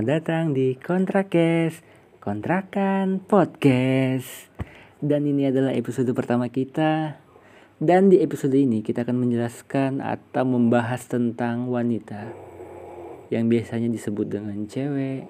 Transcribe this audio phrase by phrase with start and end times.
[0.00, 1.84] Selamat datang di Kontrakes
[2.24, 4.48] Kontrakan Podcast.
[4.96, 7.20] Dan ini adalah episode pertama kita.
[7.76, 12.32] Dan di episode ini kita akan menjelaskan atau membahas tentang wanita
[13.28, 15.28] Yang biasanya disebut dengan cewek.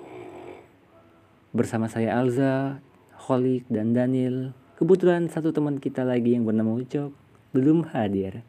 [1.50, 2.78] Bersama saya Alza,
[3.26, 4.54] Holik, dan Daniel.
[4.78, 7.10] Kebetulan satu teman kita lagi yang bernama Ucok
[7.50, 8.46] Belum hadir.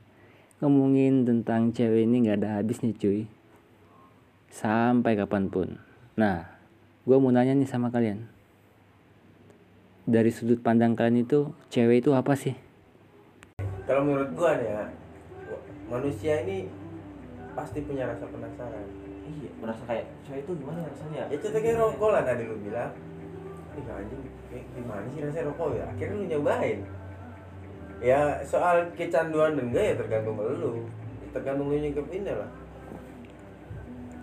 [0.62, 3.26] Ngomongin tentang cewek ini gak ada habisnya cuy.
[4.54, 5.90] Sampai kapan pun
[6.22, 6.46] Nah,
[7.02, 8.30] gue mau nanya nih sama kalian.
[10.06, 12.54] Dari sudut pandang kalian itu, cewek itu apa sih?
[13.90, 14.86] Kalau menurut gua nih ya,
[15.90, 16.70] manusia ini
[17.58, 18.86] pasti punya rasa penasaran.
[19.26, 21.26] Iya, merasa kayak cewek itu gimana rasanya?
[21.26, 22.94] Ya contoh kayak rokok lah tadi lu bilang.
[23.82, 24.22] Ih anjing,
[24.54, 25.85] kayak gimana sih rasanya rokok ya?
[25.90, 26.80] Akhirnya lu nyobain.
[27.98, 30.85] Ya soal kecanduan dan enggak ya tergantung lu.
[31.34, 32.50] Tergantung lu nyikapinnya lah.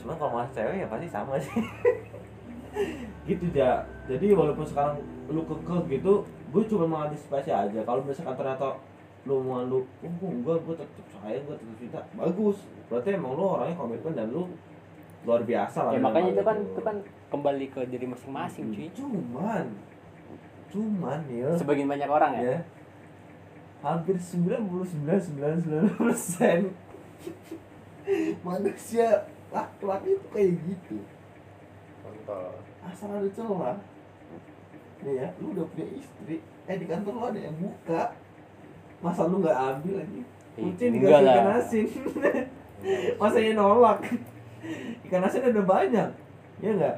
[0.08, 1.60] Cuma kalau mas cewek ya pasti sama sih.
[3.28, 3.84] gitu ya.
[4.08, 7.80] Jadi walaupun sekarang lu kekeh gitu, gue cuma mengantisipasi aja.
[7.84, 8.80] Kalau misalkan ternyata
[9.28, 12.56] lu mau lu, oh enggak, gue tetap sayang, gue tetap cinta, bagus.
[12.88, 14.48] Berarti emang lu orangnya komitmen dan lu
[15.28, 15.92] luar biasa lah.
[15.92, 16.96] Ya makanya itu kan itu kan
[17.28, 18.88] kembali ke diri masing-masing cuy.
[18.96, 19.76] Cuman,
[20.72, 21.52] cuman ya.
[21.60, 22.44] Sebagian banyak orang ya.
[22.48, 22.58] ya
[23.78, 26.74] hampir 99,99 persen
[28.46, 30.96] manusia laki-laki itu kayak gitu.
[32.04, 32.52] Kontol.
[32.88, 33.76] asal ada celah.
[35.04, 36.36] Nih ya lu udah punya istri.
[36.68, 38.02] Eh di kantor lu ada yang buka.
[39.04, 40.20] Masa lu nggak ambil lagi?
[40.58, 41.86] Eh, kucing dikasih ikan asin.
[43.20, 43.98] Masa dia nolak?
[45.06, 46.08] Ikan asin ada banyak.
[46.58, 46.96] Ya enggak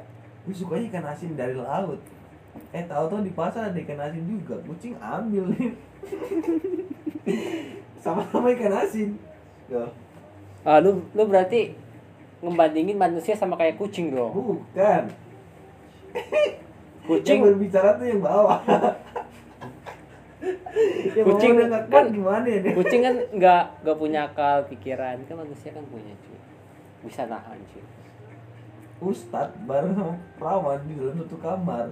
[0.49, 2.01] lu sukanya ikan asin dari laut.
[2.75, 4.57] Eh tahu-tahu di pasar ada ikan asin juga.
[4.65, 5.53] Kucing ambil.
[5.55, 5.77] Nih
[8.03, 9.21] sama-sama ikan asin.
[9.69, 9.91] Tuh.
[10.65, 11.77] Ah, lu lu berarti
[12.41, 14.33] ngebandingin manusia sama kayak kucing dong.
[14.33, 15.05] bukan
[17.07, 18.61] Kucing yang berbicara tuh yang bawah
[21.17, 21.53] yang Kucing
[21.91, 26.39] kan- gimana ya kucing kan nggak nggak punya akal pikiran kan manusia kan punya cuy.
[27.05, 27.83] Bisa nahan cuy.
[29.01, 31.89] Ustadz bareng sama perawan di dalam satu kamar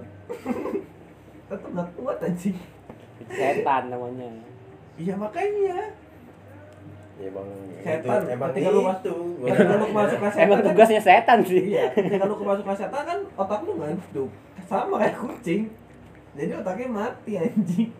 [1.49, 2.53] tetap nggak kuat anjing
[3.27, 4.29] setan namanya.
[4.95, 5.89] iya makanya
[7.19, 7.47] Ya bang,
[7.79, 9.15] Setan, itu, emang ketika lu mas- itu.
[9.41, 11.61] ketika lu masuk kelas setan Emang kan- tugasnya setan sih.
[11.67, 14.29] iya ketika lu masuk kelas setan kan otak lu ngantuk
[14.65, 15.61] sama kayak kucing
[16.33, 17.91] jadi otaknya mati anjing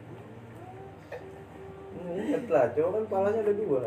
[1.92, 3.84] Hmm, Ingat lah, cowok kan palanya ada dua.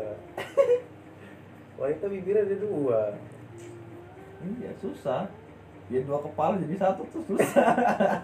[1.75, 2.99] Wanita bibirnya ada dua.
[4.53, 5.29] iya susah
[5.85, 7.73] dia dua kepala jadi satu tuh susah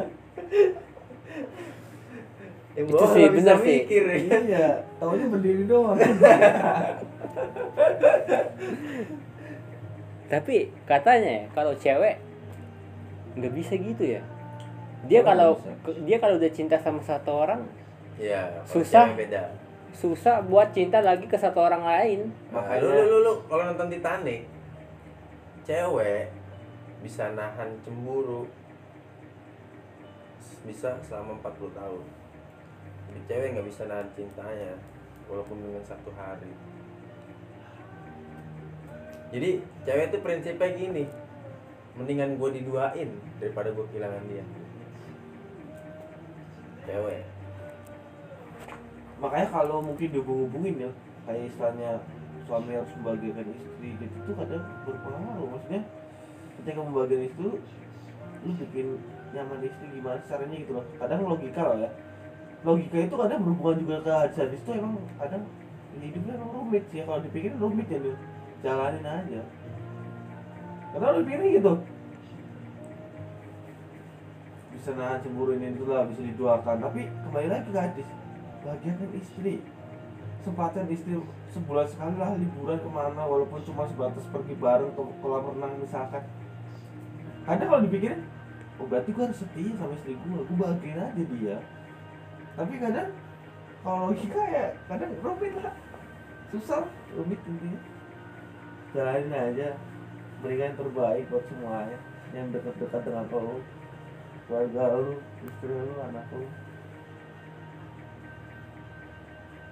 [2.80, 3.78] Yang Itu sih, bener sih.
[3.84, 4.16] mikir ya.
[4.40, 6.00] iya taunya berdiri doang
[10.30, 12.16] Tapi katanya ya kalau cewek
[13.36, 14.22] nggak bisa gitu ya.
[15.10, 15.58] Dia kalau
[16.04, 17.64] dia kalau udah cinta sama satu orang
[18.16, 19.06] Iya, kalau Susah.
[19.16, 19.44] beda.
[19.90, 22.20] susah buat cinta lagi ke satu orang lain.
[22.52, 24.44] Makanya lu, lu, lu, lu kalau nonton Titanic,
[25.64, 26.30] cewek
[27.00, 28.44] bisa nahan cemburu
[30.62, 32.04] bisa selama 40 tahun.
[33.30, 34.74] Cewek nggak bisa nahan cintanya
[35.30, 36.50] walaupun dengan satu hari.
[39.30, 41.04] Jadi cewek itu prinsipnya gini,
[41.94, 44.46] mendingan gue diduain daripada gue kehilangan dia.
[46.90, 47.22] Cewek.
[49.20, 50.92] makanya kalau mungkin dihubung-hubungin ya
[51.28, 52.00] kayak istilahnya
[52.48, 55.82] suami harus membagikan istri gitu tuh kadang berpengaruh maksudnya
[56.56, 58.88] ketika membagikan istri lu bikin
[59.36, 61.92] nyaman istri gimana caranya gitu loh kadang logika loh ya
[62.64, 65.44] logika itu kadang berhubungan juga ke hadis itu emang kadang
[66.00, 67.04] hidupnya emang rumit sih.
[67.04, 68.12] Kalau dipikirin rumit ya lu
[68.64, 69.42] jalanin aja.
[70.92, 71.74] Karena lu pikir gitu.
[74.76, 76.78] Bisa nahan cemburu ini itu lah bisa diduakan.
[76.84, 78.08] Tapi kembali lagi ke hadis.
[78.64, 79.56] Bahagiakan istri.
[80.40, 81.20] Sempatkan istri
[81.52, 86.24] sebulan sekali lah liburan ke mana walaupun cuma sebatas pergi bareng ke kolam renang misalkan.
[87.44, 88.24] Kadang kalau dipikirin
[88.80, 91.60] oh berarti gue harus setia sama istri gue gue bahagiain aja dia
[92.60, 93.10] tapi kadang
[93.80, 95.76] kalau logika ya kadang rumit lah.
[96.52, 96.84] Susah
[97.16, 97.80] rumit intinya
[98.92, 99.70] jalanin aja.
[100.44, 102.00] Berikan yang terbaik buat semuanya.
[102.36, 103.64] Yang dekat-dekat dengan lo.
[104.44, 106.44] Keluarga lu istri lu anak lu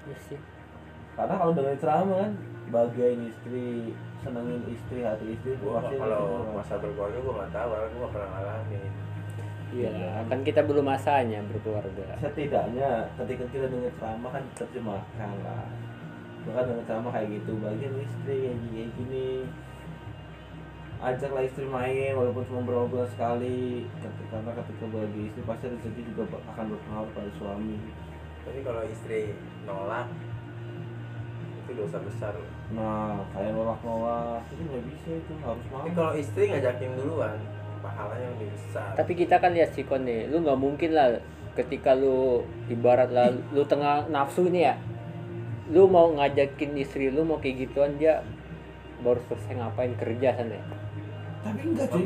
[0.07, 0.39] Iya sih.
[1.17, 2.31] karena kalau dengan ceramah kan
[2.71, 3.91] bahagiain istri
[4.21, 7.99] senengin istri hati istri itu Gua pasti kalau masa berkeluarga gue nggak tahu, karena gue
[7.99, 8.91] nggak pernah ngalamin.
[9.67, 12.15] Iya, kan kita belum masanya berkeluarga.
[12.17, 15.67] setidaknya ketika kita dengar ceramah kan terjemahkan lah
[16.47, 19.43] bahkan dengan ceramah kayak gitu bagian istri kayak gini,
[21.03, 23.83] ajaklah istri main walaupun cuma berapa bulan sekali.
[23.99, 26.23] Ketika- karena ketika bagi istri pasti rezeki juga
[26.55, 27.75] akan berpengaruh pada suami.
[28.47, 29.35] Tapi kalau istri
[29.67, 30.07] nolak
[31.67, 32.31] itu dosa besar.
[32.31, 32.51] Loh.
[32.67, 37.39] nah kayak nolak nolak itu nggak bisa itu harus mau tapi kalau istri ngajakin duluan
[37.87, 38.91] pahalanya lebih besar.
[38.99, 41.23] Tapi kita kan lihat sikon nih, lu nggak mungkin lah
[41.55, 44.75] ketika lu ibarat lah lu tengah nafsu nih ya,
[45.71, 48.21] lu mau ngajakin istri lu mau kayak gituan dia
[49.01, 50.57] baru selesai ngapain kerja sana.
[50.57, 50.63] ya.
[51.45, 52.03] tapi enggak cuy.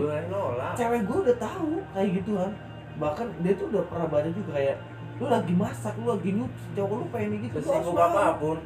[0.77, 2.51] Cewek gue udah tahu kayak gituan.
[2.99, 4.77] Bahkan dia tuh udah pernah baca juga kayak
[5.21, 7.95] lu lagi masak lu lagi nyuci cowok lu pengen gitu mau.
[7.97, 8.57] apa pun.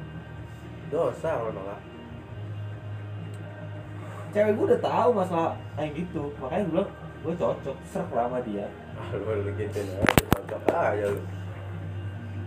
[0.92, 1.80] Dosa kalau nolak.
[4.36, 6.22] Cewek gue udah tahu masalah kayak gitu.
[6.44, 6.92] Makanya gue bilang
[7.26, 8.70] gue cocok serak lah sama dia.
[8.94, 10.00] Ah lu lu gitu ya
[10.46, 11.22] cocok aja lu.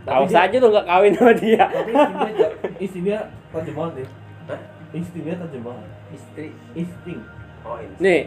[0.07, 1.65] Tahu saja lu nggak kawin sama dia.
[1.67, 2.49] tapi istri dia
[2.79, 3.19] istri dia
[3.51, 4.09] tajam banget deh.
[4.47, 4.61] Hah?
[4.95, 5.89] istri dia tajam banget.
[6.15, 6.47] Istri.
[6.79, 7.21] Insting
[7.67, 8.23] oh ini Nih,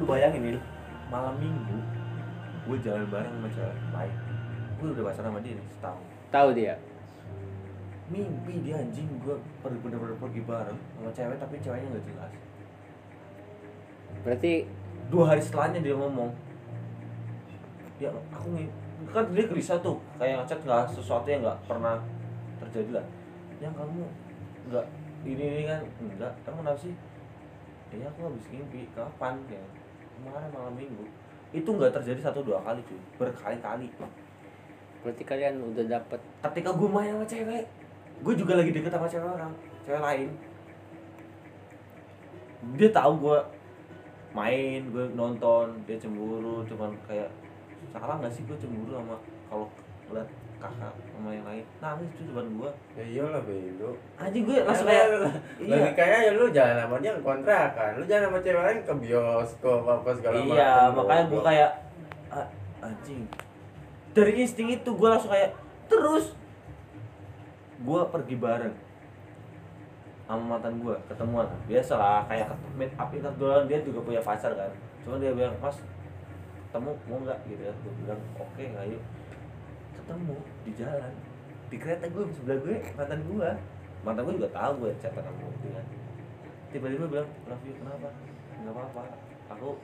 [0.00, 0.62] lu bayangin nih
[1.08, 1.78] malam minggu
[2.68, 4.14] gue jalan bareng sama cewek baik
[4.78, 6.02] gue udah pacaran sama dia nih setahun.
[6.28, 6.74] Tahu dia.
[8.08, 12.32] mimpi dia anjing gue pergi bener-bener pergi bareng sama cewek tapi ceweknya nggak jelas.
[14.24, 14.52] Berarti
[15.08, 16.30] dua hari setelahnya dia ngomong.
[17.98, 18.68] Ya aku nih
[19.08, 21.96] kan dia gelisah tuh kayak ngechat nggak sesuatu yang nggak pernah
[22.60, 23.06] terjadi lah.
[23.58, 24.02] Yang kamu
[24.68, 24.86] nggak
[25.24, 25.80] ini ini kan?
[25.98, 26.94] Enggak kamu kenapa sih?
[27.94, 29.34] Ya aku habis mimpi kapan?
[29.48, 29.64] Ya
[30.18, 31.04] kemarin malam minggu.
[31.56, 33.00] Itu nggak terjadi satu dua kali cuy.
[33.16, 33.88] Berkali-kali.
[35.00, 37.64] Berarti kalian udah dapet ketika gue main sama cewek
[38.18, 39.52] gue juga lagi deket sama cewek orang
[39.86, 40.28] cewek lain.
[42.74, 43.38] Dia tahu gue
[44.36, 47.28] main gue nonton dia cemburu cuman kayak
[47.92, 49.16] salah nggak sih gue cemburu sama
[49.48, 49.66] kalau
[50.08, 50.28] ngeliat
[50.58, 51.62] kakak sama yang lain?
[51.78, 55.06] Nangis tuh cuman gue ya iyalah bego anjing gue langsung kayak
[55.62, 55.74] iya.
[55.78, 60.10] logikanya ya lu jalan sama dia kontrakan lu jangan sama cewek lain ke bioskop apa
[60.18, 61.70] segala macam iya makanya gue kayak
[62.28, 62.46] "Ah,
[62.84, 63.22] anjing.
[64.12, 65.54] Dari insting itu gue langsung kayak
[65.88, 66.34] terus.
[67.80, 68.74] Gue pergi bareng
[70.28, 71.48] sama mantan gue ketemuan.
[71.64, 74.68] Biasa lah kayak meet up itu duluan dia juga punya pacar kan.
[75.00, 75.80] Cuma dia bilang mas
[76.68, 77.38] ketemu mau nggak?
[77.48, 78.98] Gitu ya gue bilang oke ayo
[79.96, 81.12] ketemu di jalan
[81.68, 83.50] di kereta gue sebelah gue mantan gue
[84.04, 85.86] mantan gue juga tahu gue chatan sama dia kan.
[86.68, 88.08] Tiba-tiba bilang love you kenapa?
[88.60, 89.02] Nggak apa-apa.
[89.56, 89.80] Aku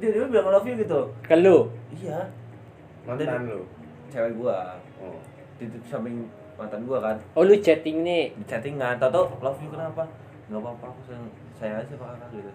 [0.00, 1.00] dia dia bilang love you gitu.
[1.20, 1.68] Ke lu.
[1.92, 2.32] iya.
[3.04, 3.60] Mantan lu?
[4.10, 4.78] cewek gua.
[5.02, 5.20] Oh.
[5.56, 7.16] di samping mantan gua kan.
[7.32, 8.32] Oh lu chatting nih.
[8.32, 10.02] di chattingan tau tau love you kenapa?
[10.48, 12.50] Nggak apa-apa aku sayang sayang aja sama kakak gitu.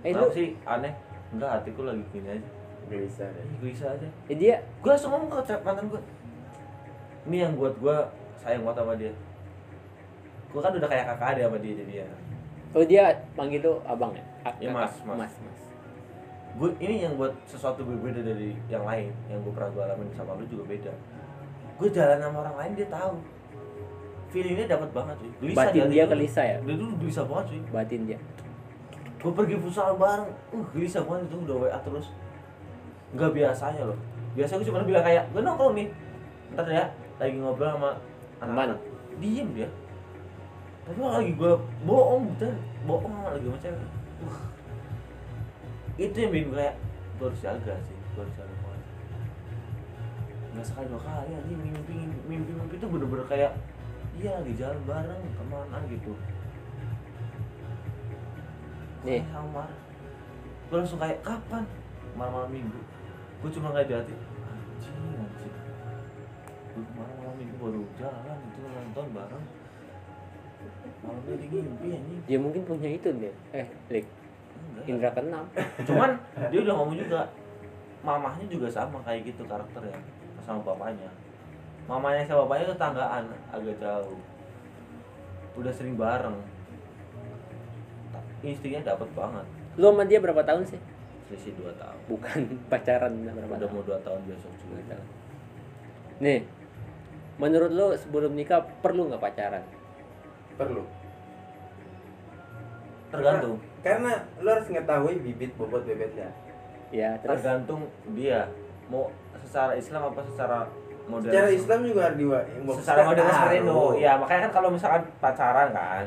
[0.00, 0.92] Eh Kenapa lu, sih aneh.
[1.30, 2.48] Enggak hatiku lagi gini aja.
[2.86, 4.08] Bisa deh Ih, bisa aja.
[4.26, 6.00] Eh, dia gua langsung ngomong ke mantan gua.
[7.28, 9.12] Ini yang buat gua sayang banget sama dia.
[10.50, 12.06] Gua kan udah kayak kakak ada sama dia jadi ya
[12.70, 13.02] Oh dia
[13.34, 14.22] panggil lu abang ya?
[14.42, 14.78] A- Iya, kakak.
[14.78, 15.18] Mas, Mas.
[15.18, 15.60] mas, mas.
[16.50, 20.34] gue ini yang buat sesuatu berbeda dari yang lain yang gue pernah gue alamin sama
[20.34, 20.90] lu juga beda
[21.80, 23.16] gue jalan sama orang lain dia tahu.
[24.30, 25.32] Feelingnya dapat banget cuy.
[25.42, 26.58] Gelisah Batin di dia hati gelisah ya?
[26.62, 27.60] dia dulu gelisah banget cuy.
[27.72, 28.18] Batin dia.
[29.20, 30.28] gue pergi futsal bareng.
[30.52, 32.06] Uh gelisah banget itu udah wa terus.
[33.16, 33.98] Nggak biasanya loh.
[34.36, 35.88] Biasa gue cuma bilang kayak gue nongkrong nih.
[36.54, 36.84] Ntar ya
[37.16, 37.90] lagi ngobrol sama
[38.44, 38.78] anak-anak.
[39.18, 39.68] Diem dia.
[40.84, 41.52] Tapi lagi gue
[41.88, 43.88] bohong betul bohong sama lagi sama cewek.
[44.20, 44.38] Uh.
[45.96, 46.76] itu yang bikin gue kayak
[47.16, 48.49] gue harus jaga sih gue harus jaga
[50.50, 51.94] nggak sekali dua kali aja mimpi
[52.26, 53.52] mimpi mimpi itu bener-bener kayak
[54.18, 56.12] iya lagi jalan bareng ke mana gitu
[59.00, 59.24] Nih.
[59.24, 59.64] Kayak sama
[60.70, 61.64] gue langsung kayak kapan
[62.14, 62.80] malam-malam minggu
[63.40, 65.54] gue cuma kayak di hati anjing anjing
[66.74, 69.44] gue kemarin malam minggu baru jalan itu nonton bareng
[71.00, 73.34] malam ini mimpi anjing Dia mungkin punya itu deh.
[73.50, 74.06] Eh, Lik.
[74.86, 75.44] Indra keenam.
[75.88, 76.10] cuman
[76.52, 77.26] dia udah ngomong juga
[78.00, 79.96] mamahnya juga sama kayak gitu karakternya
[80.44, 81.10] sama bapaknya.
[81.84, 84.20] Mamanya sama bapaknya tanggaan agak jauh.
[85.58, 86.36] Udah sering bareng.
[88.40, 89.46] Instingnya dapat banget.
[89.76, 90.80] Lu sama dia berapa tahun sih?
[91.30, 91.98] selisih 2 tahun.
[92.10, 92.40] Bukan
[92.72, 93.78] pacaran berapa udah tahun?
[93.78, 94.74] mau 2 tahun besok juga.
[94.74, 95.06] Dua tahun.
[96.20, 96.40] Nih,
[97.38, 99.64] menurut lu sebelum nikah perlu nggak pacaran?
[100.60, 100.84] perlu.
[103.08, 103.56] Tergantung.
[103.80, 104.12] Karena
[104.44, 106.28] lu harus mengetahui bibit bobot bebetnya
[106.90, 107.86] Ya, terus tergantung
[108.18, 108.50] dia
[108.90, 109.06] mau
[109.46, 110.58] secara Islam apa secara
[111.06, 112.24] modern secara Islam juga di
[112.82, 116.04] secara modern seperti itu ya makanya kan kalau misalkan pacaran kan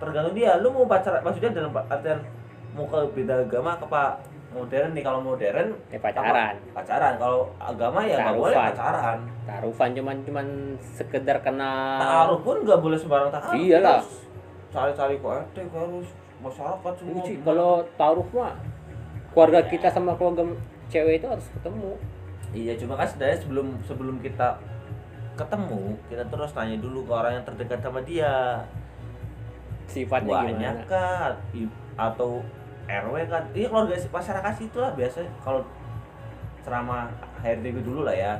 [0.00, 2.18] tergantung dia lu mau pacaran maksudnya dalam artian
[2.72, 4.12] mau ke beda agama ke pak
[4.52, 6.28] modern nih kalau modern ya pacaran.
[6.28, 6.76] apa?
[6.76, 8.68] pacaran kalau agama ya nggak boleh Taruhan.
[8.76, 10.46] pacaran Taruhan cuman cuman
[10.80, 11.98] sekedar kenal.
[12.00, 14.00] taruh pun nggak boleh sembarang taruh Iyalah.
[14.72, 16.08] cari-cari kok harus
[16.42, 18.52] masyarakat semua kalau taruh mah
[19.32, 20.44] keluarga kita sama keluarga
[20.92, 21.96] cewek itu harus ketemu.
[22.52, 24.60] Iya cuma kan sebenarnya sebelum sebelum kita
[25.32, 28.60] ketemu kita terus tanya dulu ke orang yang terdekat sama dia.
[29.88, 30.88] Sifatnya banyak gimana?
[30.88, 32.44] kan I- atau
[32.84, 33.42] RW kan.
[33.56, 35.64] Iya keluarga masyarakat situ lah biasa kalau
[36.62, 37.08] ceramah
[37.40, 38.36] HRD gue dulu lah ya.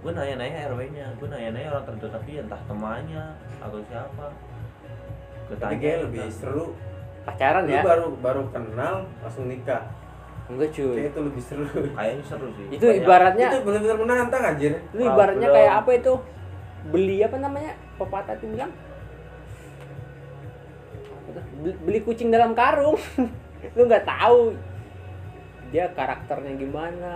[0.00, 3.24] Gue nanya-nanya RW-nya gue nanya-nanya orang terdekat dia entah temannya
[3.58, 4.26] atau siapa.
[5.50, 6.66] Gue tapi tanya kayak lebih seru.
[7.20, 7.82] Pacaran lu ya?
[7.84, 9.84] baru baru kenal langsung nikah
[10.50, 10.94] enggak cuy.
[10.98, 11.64] Kayak itu lebih seru.
[11.94, 12.66] Kayaknya seru sih.
[12.74, 14.72] Itu Banyak- ibaratnya itu benar-benar menantang anjir.
[14.90, 15.62] Lu ibaratnya Problem.
[15.62, 16.14] kayak apa itu?
[16.90, 17.72] Beli apa namanya?
[17.96, 18.72] Pepatah itu bilang?
[21.84, 22.98] Beli- kucing dalam karung.
[23.76, 24.56] Lu nggak tahu
[25.70, 27.14] dia karakternya gimana.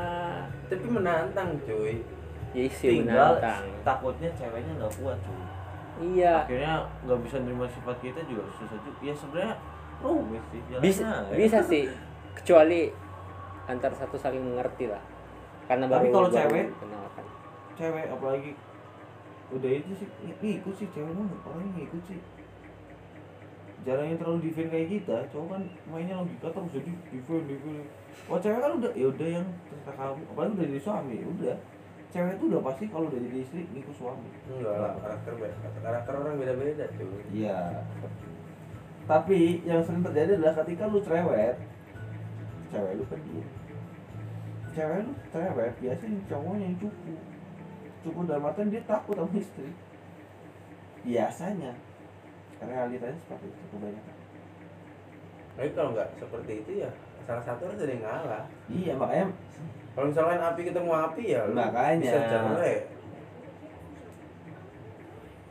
[0.70, 2.04] Tapi menantang cuy.
[2.54, 3.66] Ya sih tinggal menantang.
[3.82, 5.42] takutnya ceweknya nggak kuat cuy.
[6.14, 6.46] Iya.
[6.46, 8.98] Akhirnya nggak bisa nerima sifat kita juga susah juga.
[9.02, 9.54] Ya sebenarnya
[10.02, 11.84] rumit sih bisa bisa sih.
[12.34, 12.90] Kecuali
[13.64, 15.00] antara satu saling mengerti lah.
[15.64, 16.66] Karena Tapi baru kalau baru cewek?
[16.76, 17.24] kenalkan
[17.74, 18.52] cewek apalagi
[19.52, 20.08] udah itu sih
[20.40, 22.20] ikut sih cewek mah orangnya ngikut sih.
[23.84, 27.84] Jarang yang terlalu defend kayak kita cowok kan mainnya logika terus jadi defend defend.
[28.28, 31.56] Oh cewek kan udah ya udah yang terserah kamu apalagi udah jadi suami ya udah.
[32.14, 34.28] Cewek itu udah pasti kalau udah jadi istri ngikut suami.
[34.48, 37.22] Enggak lah karakter beda karakter orang beda-beda cuy.
[37.34, 37.58] Iya.
[39.04, 41.56] Tapi yang sering terjadi adalah ketika lu cerewet
[42.74, 43.38] cewek lu pergi.
[44.74, 47.18] Cewek lu cerewet biasanya cowoknya yang cukup
[48.04, 49.70] cukup dalam artian dia takut sama istri.
[51.06, 51.72] Biasanya.
[52.58, 54.16] Realitanya seperti itu kebanyakan.
[55.54, 56.90] Tapi kalau nggak seperti itu ya
[57.24, 58.44] salah satu harus ada yang ngalah.
[58.68, 59.26] Iya makanya
[59.94, 62.02] kalau misalkan api ketemu api ya Makanya.
[62.02, 62.76] bisa cerai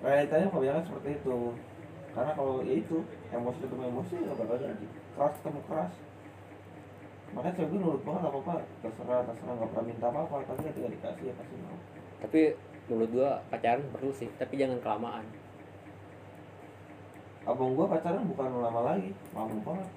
[0.03, 1.37] realitanya kebanyakan seperti itu.
[2.13, 2.97] Karena kalau ya itu
[3.31, 4.87] emosi ketemu emosi nggak bakal jadi.
[5.15, 5.93] Keras ketemu keras
[7.33, 10.59] makanya cewek gue nurut banget apa apa terserah terserah nggak pernah minta apa apa tapi
[10.69, 11.77] ketika dikasih ya pasti mau.
[12.21, 12.41] Tapi
[12.85, 15.25] menurut gua pacaran perlu sih tapi jangan kelamaan.
[17.43, 19.89] Abang gua pacaran bukan lama lagi lama banget.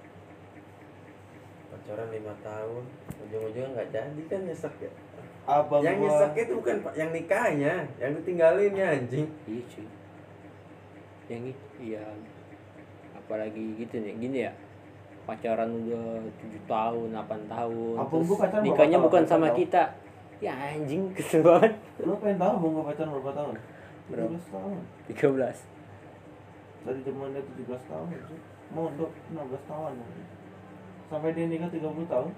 [1.71, 2.85] Pacaran lima tahun
[3.29, 4.93] ujung-ujungnya nggak jadi kan nyesek ya?
[5.47, 9.29] Abang yang gua nyesek itu bukan pak- yang nikahnya yang ditinggalin ya anjing.
[9.45, 9.87] Iya cuy.
[11.29, 12.05] Yang itu iya.
[13.13, 14.53] Apalagi gitu nih gini ya
[15.27, 19.07] pacaran udah tujuh tahun 8 tahun terus gua pacaran nikahnya tahun?
[19.11, 19.59] bukan Berapa sama tahun?
[19.59, 19.83] kita.
[20.39, 21.73] Ya anjing kesel banget.
[22.01, 23.55] Lu pengen tahu gua pacaran berapa tahun?
[24.07, 24.31] Berapa?
[24.39, 24.77] 17 tahun.
[25.11, 25.75] 13
[26.87, 28.35] dari zamannya 17 tahun itu
[28.71, 29.93] mondok 16 tahun.
[31.11, 32.31] Sampai dia nikah 30 tahun.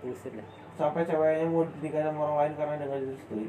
[0.00, 0.48] Buset dah.
[0.76, 3.48] Sampai ceweknya mau nikah sama orang lain karena dia nggak direstui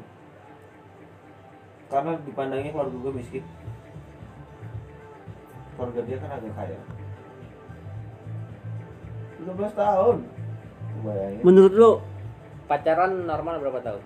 [1.88, 3.44] karena dipandangnya keluarga gue miskin.
[5.72, 6.76] Keluarga dia kan agak kaya
[9.48, 10.16] 13 tahun.
[11.00, 11.40] Bayangin.
[11.40, 11.92] Menurut lu?
[12.68, 14.02] Pacaran normal berapa tahun?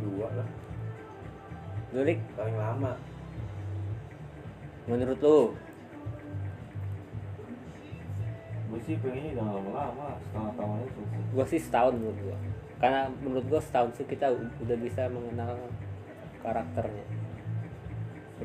[0.00, 0.48] Dua lah.
[1.92, 2.92] Lurik paling lama.
[4.88, 5.40] Menurut lu?
[8.66, 12.36] Gue sih pengennya jangan lama-lama setengah tahun itu gua sih setahun menurut gua.
[12.82, 15.54] Karena menurut gua setahun sih kita udah bisa mengenal
[16.42, 17.06] karakternya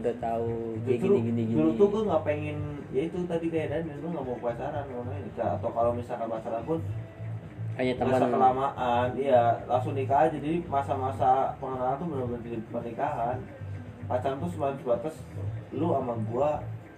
[0.02, 1.58] udah tahu dia gini gini gini.
[1.58, 2.58] dulu tuh gue nggak pengen
[2.90, 4.86] ya itu tadi kayak dan gue nggak mau pacaran
[5.22, 6.80] nikah atau kalau misalkan pacaran pun
[7.80, 10.36] hanya teman masa kelamaan iya langsung nikah aja.
[10.36, 13.38] Jadi masa-masa pengenalan tuh benar-benar di pernikahan.
[14.12, 15.16] Pacaran tuh cuma sebatas
[15.72, 16.50] lu sama gua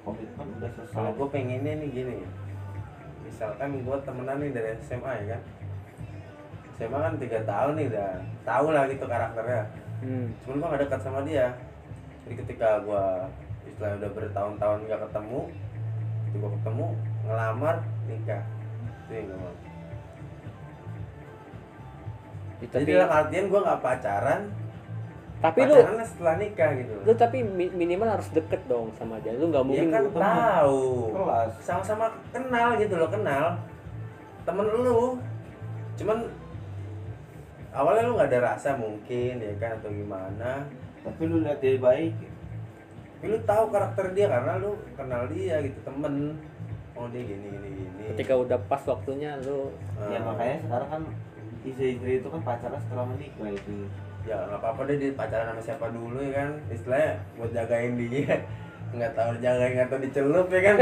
[0.02, 0.96] komitmen udah selesai.
[0.98, 2.18] Kalau gue pengennya nih gini
[3.24, 5.42] misalkan gue temenan nih dari SMA ya kan?
[6.74, 8.10] SMA kan tiga tahun nih udah
[8.44, 9.64] tahu lah gitu karakternya.
[10.04, 10.36] Hmm.
[10.44, 11.56] cuman gue gak dekat sama dia
[12.24, 13.06] jadi ketika gue
[13.68, 15.40] istilahnya udah bertahun-tahun gak ketemu
[16.34, 16.86] tiba ketemu
[17.24, 17.76] ngelamar
[18.08, 18.44] nikah.
[19.06, 19.54] Itu yang gue mau.
[22.64, 24.42] Ya, jadi tapi dalam artian gue gak pacaran
[25.44, 26.94] tapi lu pacaran lah setelah nikah gitu.
[27.04, 29.36] lu tapi mi- minimal harus deket dong sama dia.
[29.36, 30.84] Lu nggak ya mungkin kan lu- tahu.
[31.12, 31.52] Kelas.
[31.60, 33.60] Sama-sama kenal gitu loh kenal.
[34.48, 35.20] Temen lu.
[36.00, 36.24] Cuman
[37.76, 40.64] awalnya lu nggak ada rasa mungkin ya kan atau gimana
[41.04, 42.16] tapi lu lihat dia baik
[43.24, 46.36] tapi lu tahu karakter dia karena lu kenal dia gitu temen.
[46.92, 48.04] Oh dia gini gini gini.
[48.12, 49.72] Ketika udah pas waktunya lu
[50.12, 51.02] ya Ah, makanya sekarang kan
[51.64, 53.88] istri-istri itu kan pacaran setelah menikah itu.
[54.28, 56.52] Ya nggak apa-apa deh dia pacaran sama siapa dulu ya kan.
[56.68, 58.36] Istilahnya buat jagain dia.
[59.00, 60.76] Nggak tahu jagain nggak tahu dicelup ya kan.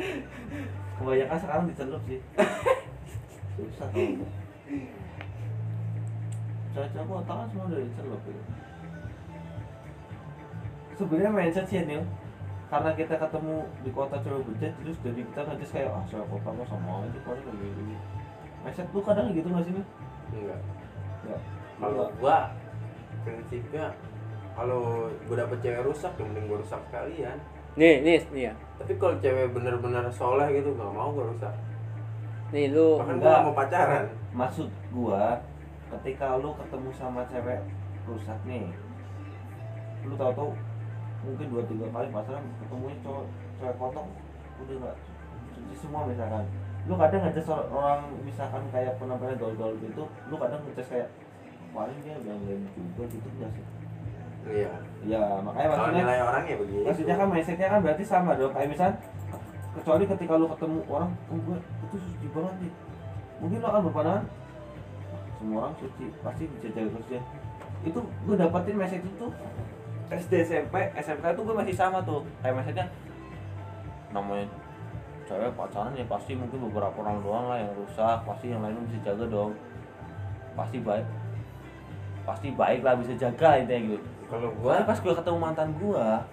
[0.96, 2.20] Kebanyakan sekarang dicelup sih.
[3.60, 4.24] Susah kalau
[6.72, 8.42] cewek-cewek kok tangan semua udah dicelup gitu
[10.98, 12.02] sebenarnya mindset sih Nil.
[12.72, 16.48] Karena kita ketemu di kota cewek bejat terus jadi kita ngejudge kayak ah cewek kota
[16.50, 17.82] mah sama aja paling kayak gitu
[18.64, 19.86] mindset lu kadang gitu nggak sih nih
[20.34, 20.60] enggak.
[21.22, 21.40] Enggak.
[21.76, 22.38] kalau gua
[23.22, 23.84] prinsipnya
[24.56, 24.82] kalau
[25.28, 27.38] gua dapet cewek rusak yang mending gua rusak sekalian.
[27.76, 28.54] Nih nih nih ya.
[28.80, 31.54] Tapi kalau cewek bener-bener soleh gitu nggak mau gua rusak.
[32.50, 33.28] Nih lu bahkan gua enggak.
[33.28, 34.04] nggak mau pacaran.
[34.34, 35.38] Maksud gua
[35.94, 37.60] ketika lu ketemu sama cewek
[38.08, 38.66] rusak nih
[40.04, 40.50] lu tau tau
[41.24, 43.24] mungkin dua tiga kali pacaran ketemunya cowok
[43.58, 44.04] cewek kotor
[44.64, 44.96] udah nggak
[45.74, 46.44] semua misalkan.
[46.84, 51.08] Lu kadang or- orang misalkan kayak penampilan gaul-gaul gitu lu kadang ngejudge kayak
[51.72, 53.64] paling dia udah lain juga gitu enggak sih?
[54.44, 54.72] Iya.
[55.08, 56.84] Ya makanya kalau maksudnya nilai orang ya begitu.
[56.84, 58.52] maksudnya kan mindsetnya kan berarti sama dong.
[58.52, 58.90] Kayak misal
[59.74, 62.72] kecuali ketika lu ketemu orang oh gue itu suci banget nih.
[63.40, 67.16] Mungkin lu akan berpandangan "Wah, semua orang suci pasti bisa jaga suci
[67.84, 69.26] itu gue dapetin mindset itu
[70.12, 72.20] SD SMP SMK itu gue masih sama tuh.
[72.44, 72.86] Kayak mindsetnya
[74.12, 74.46] namanya
[75.24, 79.00] cewek pacaran ya pasti mungkin beberapa orang doang lah yang rusak pasti yang lain bisa
[79.12, 79.52] jaga dong.
[80.52, 81.06] Pasti baik.
[82.24, 84.08] Pasti baik lah bisa jaga intinya gitu.
[84.28, 86.24] Kalau Gua gua pas gue ketemu mantan gua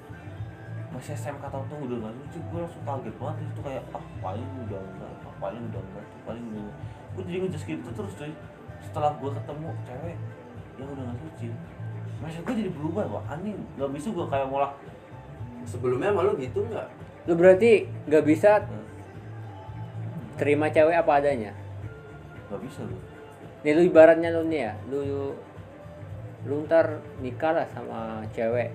[0.92, 3.36] masih SMK tahun tuh udah gak lucu gue langsung kaget banget.
[3.40, 6.76] Di situ kayak ah paling udah enggak ah, paling udah enggak tuh paling udah enggak
[7.12, 8.34] gue jadi ngejudge gitu terus cuy.
[8.84, 10.18] Setelah gue ketemu cewek
[10.80, 11.48] yang udah gak suci
[12.22, 13.58] masa gue jadi berubah wah aneh.
[13.76, 14.72] Gak bisa gue kayak malah
[15.66, 16.88] sebelumnya malu gitu nggak?
[17.26, 18.66] Lu berarti nggak bisa
[20.38, 21.52] terima cewek apa adanya?
[22.50, 23.02] Gak bisa gue
[23.62, 25.02] nih lu ibaratnya lu nih ya lu
[26.50, 28.74] lu ntar nikah lah sama cewek.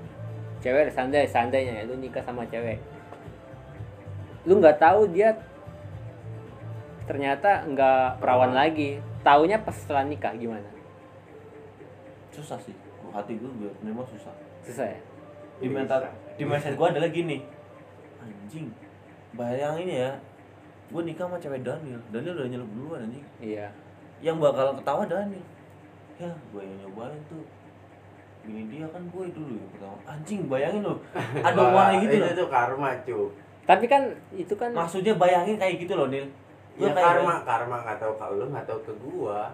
[0.63, 2.79] Cewek santai santainya ya lu nikah sama cewek.
[4.47, 5.35] Lu nggak tahu dia
[7.07, 8.55] ternyata nggak perawan.
[8.55, 9.03] lagi.
[9.27, 10.71] Taunya pas setelah nikah gimana?
[12.31, 14.35] Susah sih hati gue gue menerima susah.
[14.63, 14.99] Susah ya?
[15.57, 16.05] Di mental
[16.37, 17.41] di mindset gue adalah gini.
[18.21, 18.69] Anjing
[19.37, 20.11] bayangin ya
[20.87, 22.01] gue nikah sama cewek Daniel.
[22.15, 23.25] Daniel udah nyelup duluan anjing.
[23.43, 23.67] Iya.
[24.23, 25.45] Yang bakal ketawa Daniel.
[26.17, 27.45] Ya gue yang nyobain tuh.
[28.47, 29.99] Ini dia kan gue dulu yang pertama.
[30.07, 30.99] Anjing bayangin loh
[31.47, 32.39] ada Wah, orang gitu itu loh.
[32.39, 33.19] tuh karma cu.
[33.67, 36.27] Tapi kan itu kan maksudnya bayangin kayak gitu loh Nil.
[36.79, 39.51] Gua ya kayak karma karma nggak tahu kalau lu nggak tahu ke gua.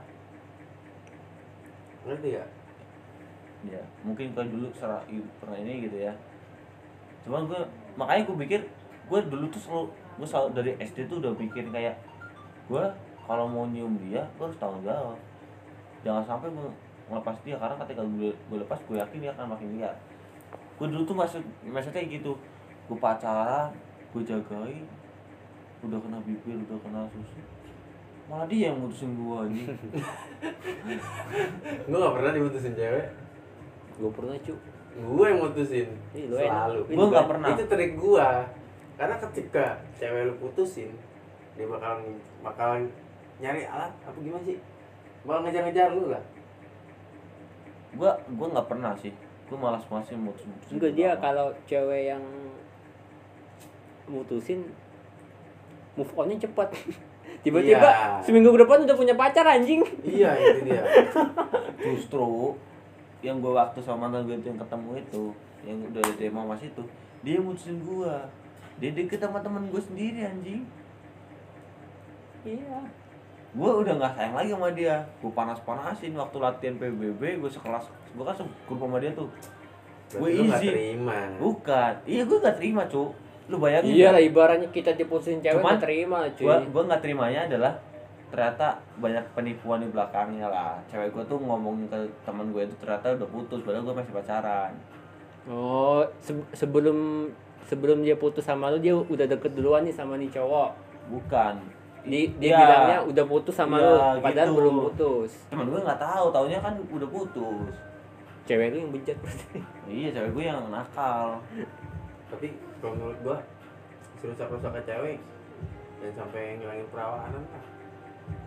[2.03, 2.45] Ngerti ya
[3.66, 5.03] ya mungkin kalau dulu secara
[5.38, 6.12] pernah ini gitu ya.
[7.22, 7.61] Cuman gue
[7.94, 8.61] makanya gue pikir
[9.07, 11.94] gue dulu tuh selalu gue selalu dari SD tuh udah pikir kayak
[12.66, 12.85] gue
[13.22, 15.18] kalau mau nyium dia gue harus tanggung jawab.
[16.03, 16.68] Jangan sampai gue
[17.12, 19.94] ngelepas dia karena ketika gue, gue lepas gue yakin dia akan makin liar
[20.83, 22.33] gue dulu tuh maksud maksudnya gitu
[22.90, 23.70] gue pacaran
[24.11, 24.83] gue jagain
[25.83, 27.38] udah kena bibir udah kena susu
[28.31, 29.66] malah dia yang mutusin gue anjing.
[31.90, 33.07] Gua nggak pernah diputusin cewek
[34.03, 34.55] gue pernah cu
[34.93, 35.88] gua yang mutusin.
[36.12, 36.45] Ih, lu enak.
[36.45, 36.81] selalu.
[36.91, 37.49] Gua nggak pernah.
[37.49, 38.29] itu trik gua.
[38.93, 39.65] Karena ketika
[39.97, 40.91] cewek lu putusin
[41.53, 42.03] dia bakal
[42.41, 42.91] bakalan
[43.38, 44.59] nyari alat apa gimana sih?
[45.23, 46.21] Bakal ngejar-ngejar lu lah
[47.93, 49.12] gue gue nggak pernah sih.
[49.47, 52.25] Gue malas masih mutus mutusin enggak dia kalau cewek yang
[54.09, 54.65] mutusin
[55.93, 56.73] move onnya cepat
[57.45, 58.21] tiba-tiba Iya.
[58.25, 59.85] seminggu ke depan udah punya pacar anjing.
[60.01, 60.83] Iya itu dia.
[61.85, 62.57] Justru
[63.23, 65.23] yang gue waktu sama mantan gue itu yang ketemu itu
[65.63, 66.83] yang udah dari mas itu
[67.23, 68.15] dia mutusin gue
[68.83, 70.67] dia deket sama teman gue sendiri anjing.
[72.43, 72.83] Iya.
[73.55, 74.97] Gue udah nggak sayang lagi sama dia.
[75.23, 79.31] Gue panas panasin waktu latihan PBB gue sekelas gue kan segrup sama dia tuh.
[80.11, 80.73] Gue izin.
[80.75, 81.31] terima.
[81.39, 81.93] Bukan.
[82.03, 83.15] Iya gue nggak terima cu
[83.51, 84.15] lu bayangin iya ya?
[84.15, 86.47] lah ibaratnya kita diputusin cewek Cuman, nggak terima cuy.
[86.47, 87.73] gua gua nggak terimanya adalah
[88.33, 88.66] ternyata
[88.97, 90.81] banyak penipuan di belakangnya lah.
[90.87, 94.73] Cewek gua tuh ngomong ke teman gue itu ternyata udah putus padahal gua masih pacaran.
[95.45, 97.29] Oh se- sebelum
[97.62, 100.73] sebelum dia putus sama lu dia udah deket duluan nih sama nih cowok?
[101.09, 101.61] Bukan.
[102.03, 102.59] Di, dia Iya.
[102.59, 104.59] bilangnya udah putus sama Iya, lu padahal gitu.
[104.59, 105.31] belum putus.
[105.47, 107.75] Teman gue nggak tahu taunya kan udah putus.
[108.42, 109.59] Cewek lu yang bejat berarti.
[109.87, 111.38] Iya cewek gue yang nakal.
[112.27, 113.38] Tapi kalau menurut gua
[114.18, 115.18] rusak-rusak ke cewek
[115.99, 117.64] dan sampai ngilangin perawanan lah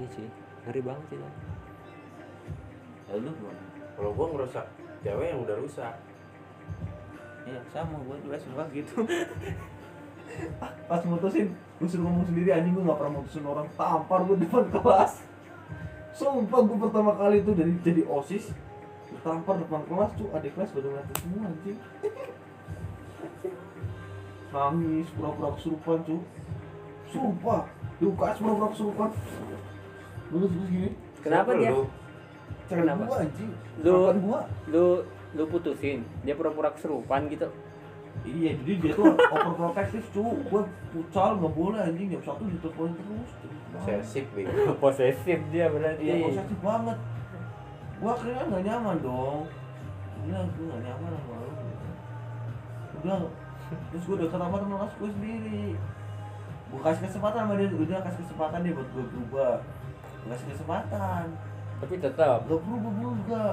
[0.02, 0.28] iya sih
[0.66, 1.30] ngeri banget sih lo
[3.06, 3.62] lalu gimana?
[3.96, 4.66] Kalau gua ngerusak
[5.06, 5.94] cewek yang udah rusak.
[7.46, 9.06] Iya sama gue juga suka gitu.
[10.90, 14.66] Pas mutusin gue suruh ngomong sendiri anjing gue nggak pernah mutusin orang tampar gue depan
[14.74, 15.22] kelas.
[16.18, 18.50] Sumpah gue pertama kali itu dari jadi osis
[19.22, 21.78] tampar depan kelas tuh adik kelas pada ngeliatin semua anjing.
[24.54, 26.22] Nangis pura-pura kesurupan cuy.
[27.14, 29.36] Sumpah di UKS pura-pura kesurupan terus
[30.26, 30.90] terus gini.
[31.24, 31.72] Kenapa dia?
[31.72, 31.84] lu?
[32.68, 33.04] Kenapa?
[33.08, 33.52] gua anjing.
[33.82, 34.42] Lu- gua.
[34.68, 34.86] lu
[35.36, 36.04] lu putusin.
[36.28, 37.48] Dia pura-pura keserupan gitu.
[38.24, 40.24] Iya jadi dia tuh overprotective cu.
[40.50, 42.08] Gue pucal nggak boleh anjing.
[42.16, 43.32] Jam satu diteleponin terus.
[43.76, 44.72] Posesif bego.
[44.84, 46.04] posesif dia berarti.
[46.04, 46.98] Iya posesif banget.
[47.96, 49.42] Gue akhirnya nggak nyaman dong.
[50.26, 51.50] Udah gue nggak nyaman sama lu.
[53.04, 53.20] Udah.
[53.66, 55.64] Terus gue deket sama temen kelas gue sendiri
[56.76, 59.56] gue kasih kesempatan sama dia udah kasih kesempatan dia buat gue berubah.
[60.28, 61.24] Gua kasih kesempatan.
[61.80, 62.38] Tapi tetap.
[62.44, 63.46] Gak berubah juga.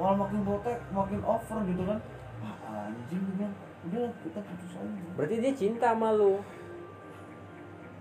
[0.00, 1.98] Malah makin protek makin over gitu kan.
[2.40, 3.48] Ah, anjing gue
[3.92, 5.04] udah kita putus aja.
[5.20, 6.40] Berarti dia cinta sama lu?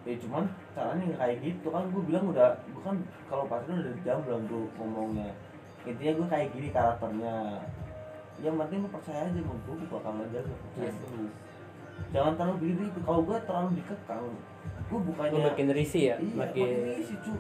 [0.08, 1.84] Ya cuman caranya kayak gitu kan.
[1.92, 2.96] Gue bilang udah gue kan
[3.28, 5.36] kalau pacaran udah jam belum tuh ngomongnya.
[5.84, 7.60] Intinya gue kayak gini karakternya.
[8.40, 10.98] Yang penting lu percaya aja sama gue gue bakal ngejaga percaya Yes.
[11.04, 11.28] dulu
[12.10, 14.52] jangan terlalu diri kalau gue terlalu dikekang gue
[14.92, 17.34] lu bukannya makin risih ya iya makin makin isi cu.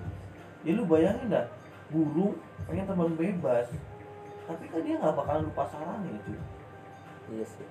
[0.64, 1.46] Ya lu bayangin dah
[1.92, 3.68] burung pengen terbang bebas
[4.48, 6.34] tapi kan dia nggak bakalan lupa sarangnya cu.
[7.32, 7.68] Iya sih.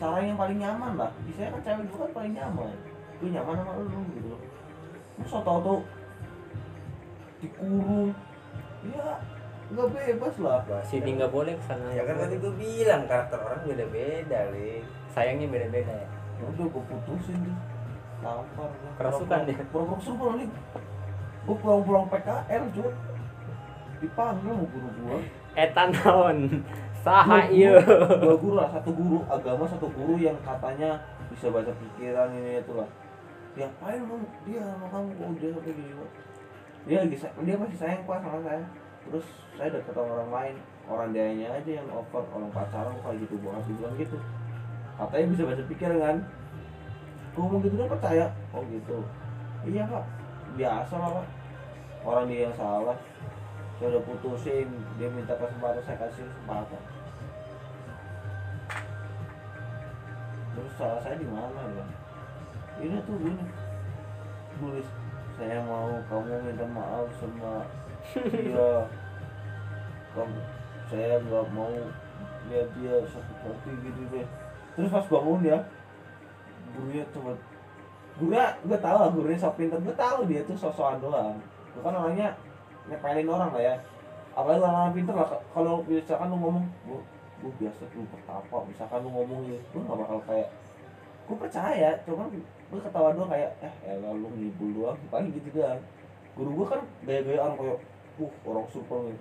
[0.00, 1.10] Sarang yang paling nyaman lah.
[1.28, 2.72] Biasanya kan cewek gue kan paling nyaman.
[3.20, 4.32] Gue nyaman sama lu gitu.
[5.20, 5.80] Lu so tau tuh
[7.44, 8.16] dikurung
[8.88, 9.20] ya
[9.72, 10.60] nggak bebas lah.
[10.84, 15.01] Sini nggak boleh ke sana Ya kan tadi gue bilang karakter orang beda-beda, Li.
[15.12, 16.08] Sayangnya beda-beda ya.
[16.40, 17.56] Ya udah gue putusin tuh
[18.22, 18.90] tampar gua.
[18.98, 19.62] Kerasukan dia.
[19.70, 20.48] pura-pura kesurupan nih.
[21.42, 22.92] Gue pulang-pulang PKL cuy
[24.02, 25.18] dipanggil mau guru gue
[25.54, 26.38] etan naon?
[27.06, 27.78] Saha iya
[28.18, 30.98] dua guru lah satu guru agama satu guru yang katanya
[31.30, 32.86] bisa baca pikiran ini itu lah
[33.54, 34.22] diapain lu?
[34.46, 35.94] Dia sama kamu kok dia sampai gini
[36.82, 38.64] dia lagi dia masih sayang pas sama saya.
[39.06, 40.56] Terus saya deket sama orang lain.
[40.90, 44.18] Orang dianya aja yang over orang pacaran kok kayak gitu banget dibilang gitu
[45.00, 46.16] katanya bisa baca pikiran kan?
[47.32, 48.26] Ngomong gitu dia percaya?
[48.52, 48.98] Oh gitu.
[49.64, 50.04] Iya pak.
[50.60, 51.26] Biasa lah pak.
[52.04, 52.98] Orang dia yang salah.
[53.80, 54.68] Saya udah putusin
[55.00, 56.80] dia minta kesempatan saya kasih kesempatan.
[60.52, 61.84] Terus salah saya di mana ya
[62.80, 63.44] ini tuh gini
[64.56, 64.88] tulis
[65.36, 67.64] saya mau kamu minta maaf sama
[68.32, 68.84] dia.
[70.12, 70.38] Kamu
[70.92, 71.72] saya nggak mau
[72.52, 74.26] lihat dia sakit hati gitu deh
[74.72, 75.58] terus pas bangun ya
[76.72, 77.36] gurunya coba
[78.16, 79.78] gurunya gue tahu lah gurunya sok pinter.
[79.80, 81.36] Gue tahu dia tuh sosokan doang.
[81.72, 82.36] Gue kan orangnya
[82.88, 83.74] nyepelin orang lah ya.
[84.32, 87.00] Apalagi orang-orang pinter lah kalau misalkan lu ngomong gue
[87.42, 90.48] gue biasa lu pertapa misalkan lu ngomong ini gue gak bakal kayak
[91.28, 91.90] gue percaya.
[92.04, 94.98] Cuman gue ketawa doang kayak eh elah lu ngibul doang.
[95.08, 95.80] Paling gitu doang.
[96.36, 97.78] Guru gue kan gaya-gayaan kayak
[98.20, 99.18] uh orang super nih.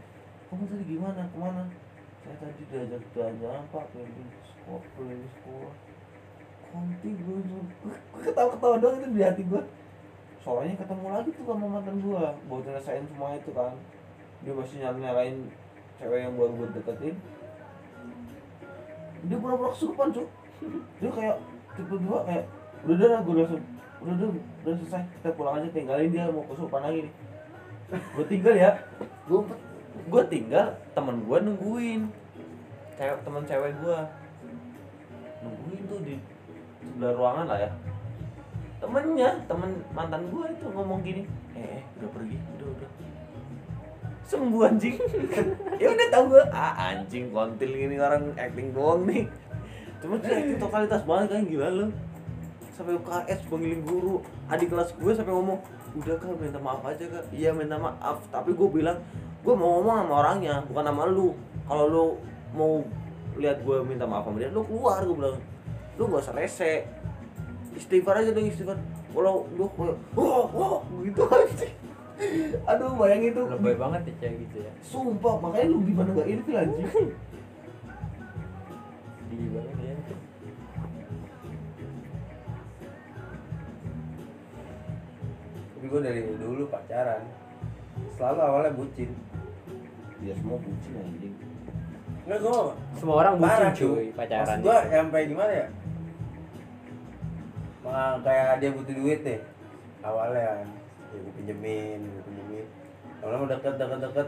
[0.51, 1.21] Kamu tadi gimana?
[1.31, 1.63] Ke mana
[2.21, 5.73] saya tadi diajak jalan-jalan pak keliling sekolah keliling sekolah
[6.71, 7.63] konti gue gue
[8.23, 9.63] ketawa-ketawa doang itu di hati gue
[10.41, 13.77] soalnya ketemu lagi tuh sama mantan gue buat ngerasain semua itu kan.
[14.41, 15.37] Dia masih nyalain
[16.01, 17.15] cewek yang baru gue deketin.
[19.29, 20.27] Dia pura-pura kesurupan cuy
[21.01, 21.35] dia kayak
[21.73, 22.45] tiba-tiba kayak
[22.85, 23.63] udah udah gue langsung
[24.01, 24.29] udah udah
[24.65, 25.01] udah selesai.
[25.21, 27.13] Kita pulang aja tinggalin dia mau kesurupan lagi nih.
[28.17, 28.71] Gue tinggal ya.
[29.29, 29.45] Gue
[29.91, 32.01] gue tinggal temen gue nungguin.
[32.99, 33.97] Cewek temen cewek gue
[35.41, 36.15] nungguin tuh di
[36.83, 37.71] sebelah ruangan lah ya.
[38.81, 41.23] Temennya temen mantan gue itu ngomong gini
[41.53, 42.37] eh, eh udah pergi.
[42.57, 42.89] Udah udah.
[44.25, 44.95] Sembuh anjing.
[45.81, 49.25] Ya udah tau gue ah anjing kontil gini orang acting doang nih.
[49.97, 51.41] Cuma dia acting totalitas banget kan?
[51.49, 51.87] Gila lu.
[52.73, 54.21] Sampai UKS panggilin guru.
[54.45, 55.57] Adik kelas gue sampai ngomong
[55.91, 57.33] udah kak minta maaf aja kak.
[57.33, 58.21] Iya minta maaf.
[58.29, 59.01] Tapi gue bilang
[59.41, 61.33] gue mau ngomong sama orangnya bukan sama lu.
[61.65, 62.05] Kalau lu
[62.53, 62.83] mau
[63.39, 65.37] lihat gue minta maaf sama dia lu keluar gue bilang.
[65.97, 66.85] Lu gak usah rese.
[67.73, 68.77] Istighfar aja dong istighfar.
[69.11, 71.67] Kalau lu kayak wah wah gitu aja
[72.69, 74.71] aduh bayangin tuh lebay banget ya cewek gitu ya.
[74.85, 76.57] Sumpah makanya lu gimana gak ilfil
[79.31, 79.95] tinggi banget ya.
[85.73, 87.25] Tapi gue dari dulu pacaran
[88.21, 89.09] selalu awalnya bucin.
[90.21, 91.33] ya semua bucin anjing.
[92.29, 92.57] Enggak gue
[93.01, 95.67] semua orang bucin parah cuy pacaran Maksud gue sampai gimana ya?
[97.81, 99.39] Nah, kayak dia butuh duit nih
[100.05, 100.61] awalnya
[101.09, 102.65] ya gue pinjemin gue pinjemin
[103.25, 104.27] lama udah deket deket deket.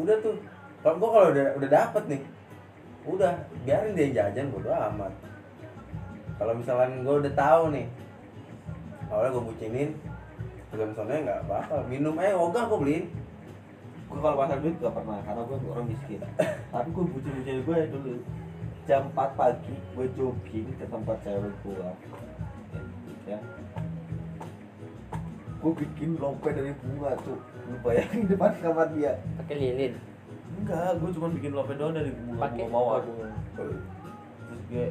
[0.00, 0.36] Udah tuh.
[0.80, 2.22] Kalau gue kalau udah udah dapet nih
[3.04, 3.32] udah.
[3.68, 5.12] Biarin dia jajan bodo amat.
[6.40, 7.84] Kalau misalkan gue udah tahu nih
[9.12, 9.90] awalnya gue bucinin
[10.70, 12.14] belum soalnya nggak bakal minum.
[12.22, 13.04] Eh ogah gue beliin.
[14.10, 16.18] Gue kalau pasar duit gak pernah karena gue orang miskin.
[16.70, 18.14] Tapi gue bucin bucin gue ya dulu.
[18.86, 21.78] Jam 4 pagi gue jogging ke tempat cewek gue
[23.30, 23.38] ya.
[25.62, 27.38] Gue bikin lope dari bunga tuh
[27.70, 29.14] lu bayangin depan kamar dia.
[29.42, 29.94] Pakai lilin?
[30.58, 33.02] Enggak gue cuma bikin lope doang dari bunga pakai bunga mawar.
[33.54, 33.82] Terus
[34.70, 34.86] gue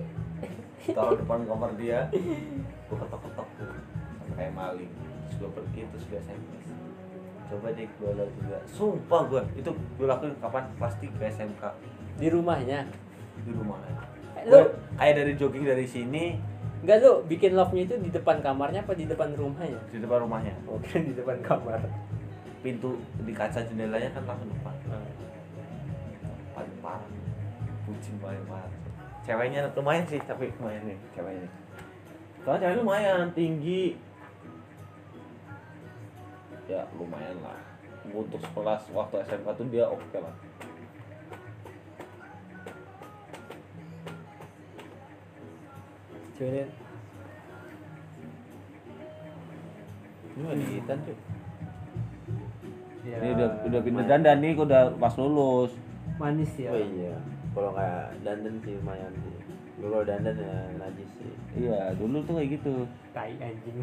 [0.96, 2.08] taruh depan kamar dia.
[2.88, 3.68] Gue ketok ketok tuh
[4.40, 4.92] kayak maling
[5.40, 6.68] gue pergi terus gue SMS
[7.50, 8.58] coba deh gue lihat juga.
[8.70, 10.70] Sumpah gue itu gue lakuin kapan?
[10.78, 11.64] Pasti ke SMK
[12.22, 12.86] Di rumahnya.
[13.42, 13.82] di rumah.
[14.38, 16.38] Eh, Lu kayak dari jogging dari sini.
[16.80, 19.82] Enggak lu bikin love-nya itu di depan kamarnya apa di depan rumahnya?
[19.90, 20.54] di depan rumahnya.
[20.70, 21.82] Oke, di depan kamar.
[22.60, 24.76] pintu di kaca jendelanya kan langsung depan.
[26.54, 27.10] Paling parah.
[27.84, 28.72] Bucin paling parah.
[29.26, 31.50] Ceweknya lumayan sih tapi lumayan nih ceweknya.
[32.44, 33.96] Soalnya ceweknya lumayan tinggi
[36.70, 37.58] ya lumayan lah.
[38.14, 40.36] Untuk sekelas waktu SMK tuh dia oke lah.
[46.38, 46.70] Ceweknya
[50.40, 51.18] ini mah digitan cuy
[53.04, 55.76] ya, ini udah udah pindah dandan nih udah pas lulus.
[56.16, 56.72] Manis ya.
[56.72, 57.20] oh iya.
[57.52, 59.39] Kalau kayak dandan sih lumayan sih
[59.80, 62.84] kalau dandan ya najis sih iya dulu tuh kayak gitu.
[63.16, 63.76] Tai anjing.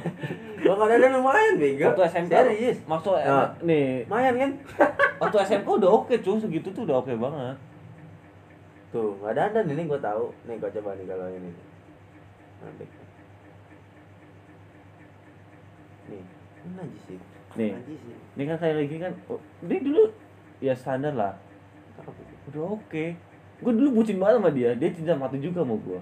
[0.64, 1.92] kalau nggak dandan lumayan bego.
[1.92, 2.78] Waktu SMK serius?
[2.88, 3.52] Maksud Nah.
[3.62, 4.08] nih.
[4.08, 4.50] Lumayan kan?
[5.22, 6.36] Waktu SMK udah oke cuy.
[6.40, 7.56] Segitu tuh udah oke banget.
[8.90, 10.24] Tuh nggak dandan ini gue tahu.
[10.48, 11.50] Nih gue coba nih kalau ini.
[12.64, 12.84] Nanti.
[16.10, 16.22] Nih
[16.66, 17.18] ini najis sih
[17.54, 17.72] Nih.
[17.78, 20.02] najis sih ini kan kayak lagi kan oh, dia dulu
[20.58, 21.32] ya standar lah.
[22.50, 23.04] Udah oke
[23.56, 24.70] gue dulu bucin banget sama dia.
[24.76, 26.00] Dia cinta mati juga sama gue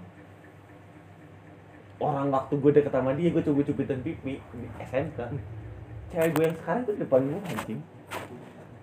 [2.02, 5.18] orang waktu gue deket sama dia gue coba cubitan pipi di SMK
[6.12, 7.80] cewek gue yang sekarang tuh depan gue anjing.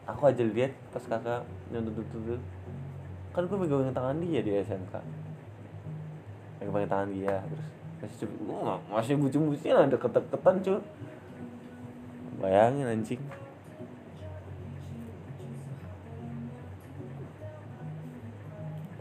[0.10, 2.40] Aku aja lihat pas kakak nyentuh tuh
[3.32, 4.94] kan gue megangin tangan dia di SMK
[6.60, 7.68] megangin tangan dia terus
[8.02, 8.60] masih cubit gue
[8.92, 10.80] masih bucin-bucin lah deket-deketan cuy
[12.44, 13.22] bayangin anjing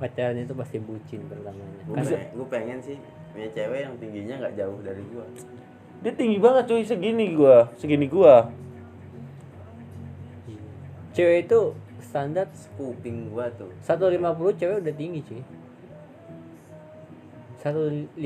[0.01, 1.85] Pacaran itu pasti bucin pertamanya.
[1.85, 2.97] gue pengen, gue pengen sih
[3.37, 5.27] punya cewek yang tingginya nggak jauh dari gue
[6.01, 8.49] dia tinggi banget cuy segini gua segini gua.
[11.13, 13.69] Cewek itu standar kuping gue tuh.
[13.85, 15.43] 150 cewek udah tinggi cuy.
[17.61, 18.17] 150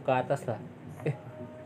[0.00, 0.60] ke atas lah.
[1.04, 1.12] Eh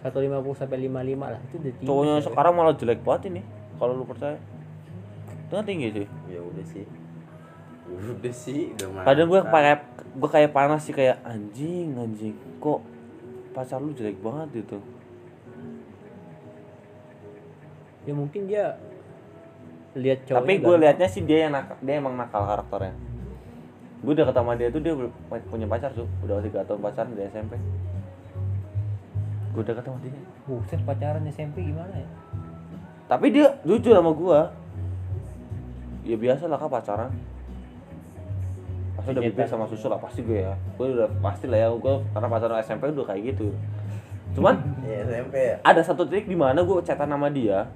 [0.03, 3.43] 150 sampai 55 lah itu udah tinggi cowoknya sekarang malah jelek banget ini
[3.79, 4.43] kalau lu percaya.
[5.47, 6.07] Itu tinggi cuy.
[6.27, 7.06] Ya udah sih
[7.87, 9.79] udah sih udah mah kadang gua kayak
[10.19, 12.83] gua kayak panas sih kayak anjing anjing kok
[13.57, 14.79] pacar lu jelek banget gitu.
[18.05, 18.77] Ya mungkin dia
[19.97, 22.93] lihat cowoknya tapi gue liatnya sih dia yang nakal dia emang nakal karakternya.
[24.05, 24.95] Gue udah ketemu dia tuh dia
[25.49, 26.05] punya pacar tuh.
[26.21, 27.57] Udah tiga tahun pacaran di SMP
[29.57, 30.21] gue udah ketemu dia.
[30.45, 32.09] Buset pacaran SMP gimana ya?
[33.09, 34.53] Tapi dia jujur sama gua.
[36.05, 37.11] Ya biasa lah kak pacaran
[39.07, 40.59] pasti udah bibir sama susu lah pasti gue ya.
[40.75, 43.55] Gue udah pasti lah ya gue karena pacaran SMP udah kayak gitu.
[44.35, 45.57] Cuman ya SMP ya.
[45.63, 47.71] ada satu titik di mana gue chatan sama dia.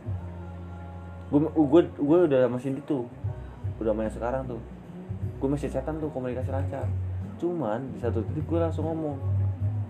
[1.31, 3.07] Gue gue gue udah masih itu
[3.79, 4.59] udah main sekarang tuh.
[5.39, 6.91] Gue masih chatan tuh komunikasi lancar.
[7.39, 9.15] Cuman di satu titik gue langsung ngomong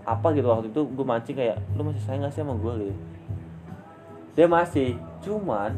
[0.05, 0.45] apa gitu?
[0.45, 2.73] Waktu itu gue mancing kayak lu masih sayang gak sih sama gue?
[2.85, 2.95] Gitu.
[4.37, 4.93] Dia masih
[5.25, 5.73] cuman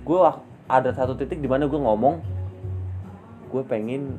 [0.00, 0.18] gue
[0.64, 2.29] ada satu titik di mana gue ngomong
[3.50, 4.14] gue pengen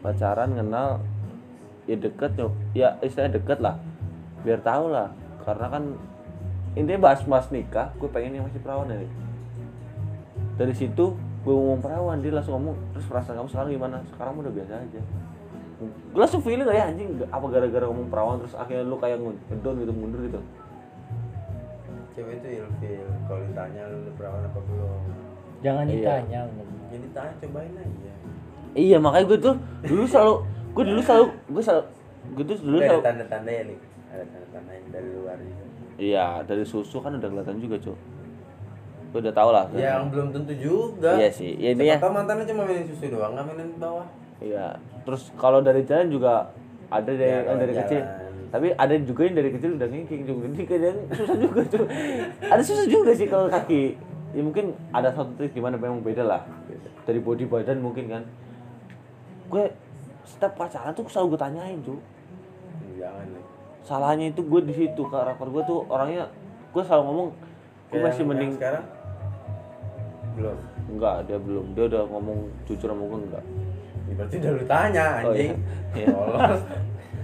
[0.00, 1.00] pacaran kenal
[1.84, 3.76] ya deket nyok ya istilahnya deket lah.
[4.44, 5.08] Biar tahu lah.
[5.42, 5.82] Karena kan
[6.72, 9.02] intinya bahas bahas nikah gue pengen yang masih perawan ya.
[10.56, 13.96] Dari situ gue ngomong perawan dia langsung ngomong terus perasaan kamu sekarang gimana?
[14.14, 15.00] Sekarang udah biasa aja.
[16.14, 19.92] Gue langsung feeling kayak anjing apa gara-gara ngomong perawan terus akhirnya lu kayak ngedon gitu
[19.96, 20.40] mundur gitu?
[22.12, 25.00] Cewek itu ilfil kalau ditanya lu perawan apa belum?
[25.64, 25.94] Jangan Iya.
[25.96, 26.66] ditanya bener.
[26.92, 28.12] jadi tanya cobain aja
[28.74, 30.34] iya makanya gue tuh dulu selalu
[30.72, 31.82] gue dulu selalu gue selalu
[32.32, 33.78] gue tuh dulu Udah ada selalu tanda-tanda ya nih.
[34.08, 35.62] Ada tanda-tanda yang dari luar gitu.
[35.98, 37.96] Iya dari susu kan udah kelihatan juga cuy
[39.12, 39.68] gue udah tau lah.
[39.76, 41.20] Ya yang belum tentu juga.
[41.20, 42.00] Iya sih ya, ini ya.
[42.00, 44.06] Tahu mantannya cuma mainin susu doang nggak mainin bawah.
[44.40, 46.48] Iya terus kalau dari jalan juga
[46.88, 48.00] ada dari Ya, yang kalau dari kecil.
[48.00, 48.30] jalan.
[48.48, 51.84] tapi ada juga yang dari kecil udah ngingking juga jadi kadang susah juga tuh
[52.44, 53.82] ada susah juga sih kalau kaki.
[54.32, 56.40] Ya mungkin ada satu trik gimana memang beda lah.
[57.04, 58.22] Dari body badan mungkin kan
[59.52, 59.64] gue
[60.24, 62.00] setiap pacaran tuh selalu gue tanyain tuh
[62.96, 63.44] jangan nih
[63.82, 66.30] salahnya itu gue di situ karakter gue tuh orangnya
[66.70, 67.44] gue selalu ngomong gue
[67.92, 68.84] Kayak masih yang- mending yang sekarang?
[70.32, 70.56] Belum.
[70.88, 71.64] Enggak dia belum.
[71.72, 73.44] Dia udah ngomong jujur sama gue enggak.
[74.02, 75.52] Ya, berarti udah lu tanya Oh, anjing.
[75.92, 76.08] Iya.
[76.10, 76.60] Polos.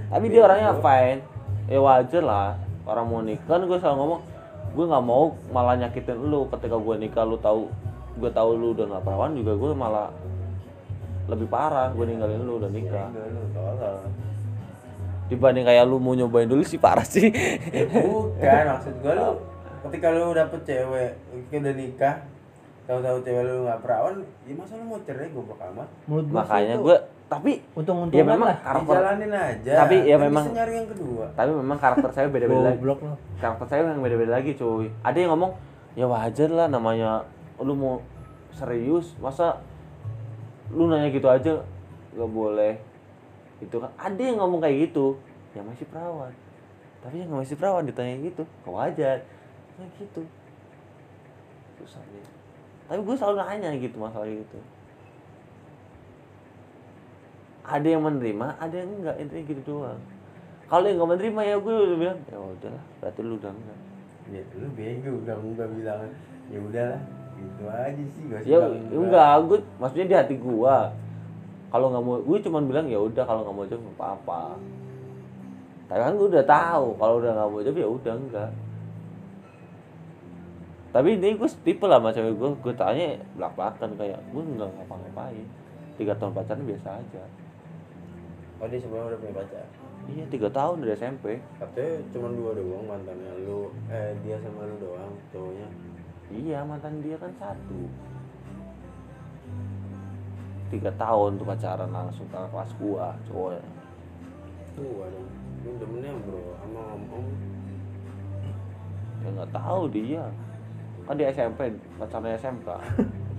[0.08, 1.20] tapi dia orangnya fine.
[1.64, 2.50] Ya wajar lah.
[2.84, 4.20] Orang mau nikah kan gue selalu ngomong
[4.68, 6.44] gue nggak mau malah nyakitin lu.
[6.48, 7.72] Ketika gue nikah lu tahu
[8.14, 10.08] gue tahu lu udah nggak perawan juga gue malah
[11.28, 13.12] lebih parah gue ninggalin lu udah nikah.
[13.12, 14.00] lu tolol
[15.28, 17.28] dibanding kayak lu mau nyobain dulu sih parah sih.
[17.28, 19.28] Bukan maksud gua lu
[19.84, 21.10] ketika lu dapet cewek
[21.52, 22.14] udah nikah
[22.88, 25.88] tahu-tahu cewek lu nggak perawan ya masa lu mau cerai goblok amat.
[26.08, 26.96] Makanya gue
[27.28, 28.58] tapi untung-untungan ya memang lah.
[28.64, 29.72] karakter dijalanin aja.
[29.84, 31.24] Tapi ya Kan memang- yang kedua.
[31.36, 32.80] tapi memang karakter saya beda-beda lagi.
[32.80, 34.88] Goblok lo karakter saya yang beda-beda lagi cuy.
[35.04, 35.52] Ada yang ngomong
[35.92, 37.28] ya wajar lah namanya
[37.60, 38.00] lu mau
[38.56, 39.60] serius masa
[40.74, 41.64] lu nanya gitu aja
[42.16, 42.74] nggak boleh.
[43.58, 45.18] Itu kan ada yang ngomong kayak gitu.
[45.56, 46.32] Yang masih perawan
[46.98, 49.22] tapi yang masih perawan ditanya gitu kok wajar.
[49.78, 50.22] Kayak gitu.
[51.78, 52.38] Susah nih
[52.88, 54.58] tapi gue selalu nanya gitu masalah itu.
[57.68, 60.00] Ada yang menerima ada yang enggak intinya gitu doang.
[60.72, 63.78] Kalau yang nggak menerima ya gue udah bilang ya udahlah berarti lu udah enggak
[64.28, 66.08] ya lu bego udah enggak bilang.
[66.48, 67.00] Ya udahlah
[67.38, 68.58] gitu aja sih gak usah ya
[68.90, 69.34] enggak.
[69.46, 70.90] gue maksudnya di hati gua.
[71.68, 74.42] Kalau nggak mau gue cuman bilang ya udah kalau nggak mau jawab nggak apa-apa.
[75.88, 78.50] Tapi kan gue udah tahu kalau udah nggak mau jawab ya udah enggak.
[80.88, 84.70] Tapi ini gue tipe lah sama cewek gue gue tanya belak belakan kayak gue nggak
[84.80, 85.46] ngapa-ngapain.
[86.00, 87.22] Tiga tahun pacaran biasa aja.
[88.58, 89.66] Oh dia sebelumnya udah punya pacar?
[90.08, 93.68] Iya tiga tahun dari SMP katanya cuma dua doang mantannya lu.
[93.92, 95.68] Eh dia sama lu doang cowoknya
[96.32, 97.80] iya mantan dia kan satu.
[100.68, 103.78] Tiga tahun tuh pacaran langsung ke kelas gua cowoknya
[104.78, 105.28] tua dong.
[105.66, 106.42] Lu temennya bro.
[106.62, 107.26] Sama om om.
[109.18, 110.24] Ya nggak tahu dia.
[111.04, 112.68] Kan di SMP pacarnya SMK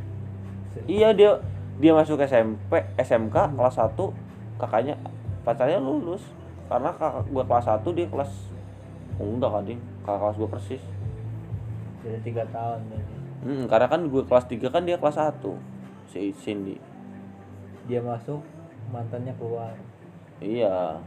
[0.89, 1.37] iya dia
[1.77, 3.93] dia masuk SMP SMK kelas 1
[4.57, 4.97] kakaknya
[5.45, 6.25] pacarnya lulus.
[6.65, 8.31] Karena kakak gua kelas 1 dia kelas
[9.21, 10.83] oh, enggak kan ding kakak kelas gua persis
[11.99, 13.15] jadi tiga tahun berarti.
[13.43, 15.43] hmm, karena kan gua kelas 3 kan dia kelas 1
[16.09, 16.79] si Cindy.
[17.91, 18.39] Dia masuk
[18.89, 19.75] mantannya keluar.
[20.39, 21.03] Iya.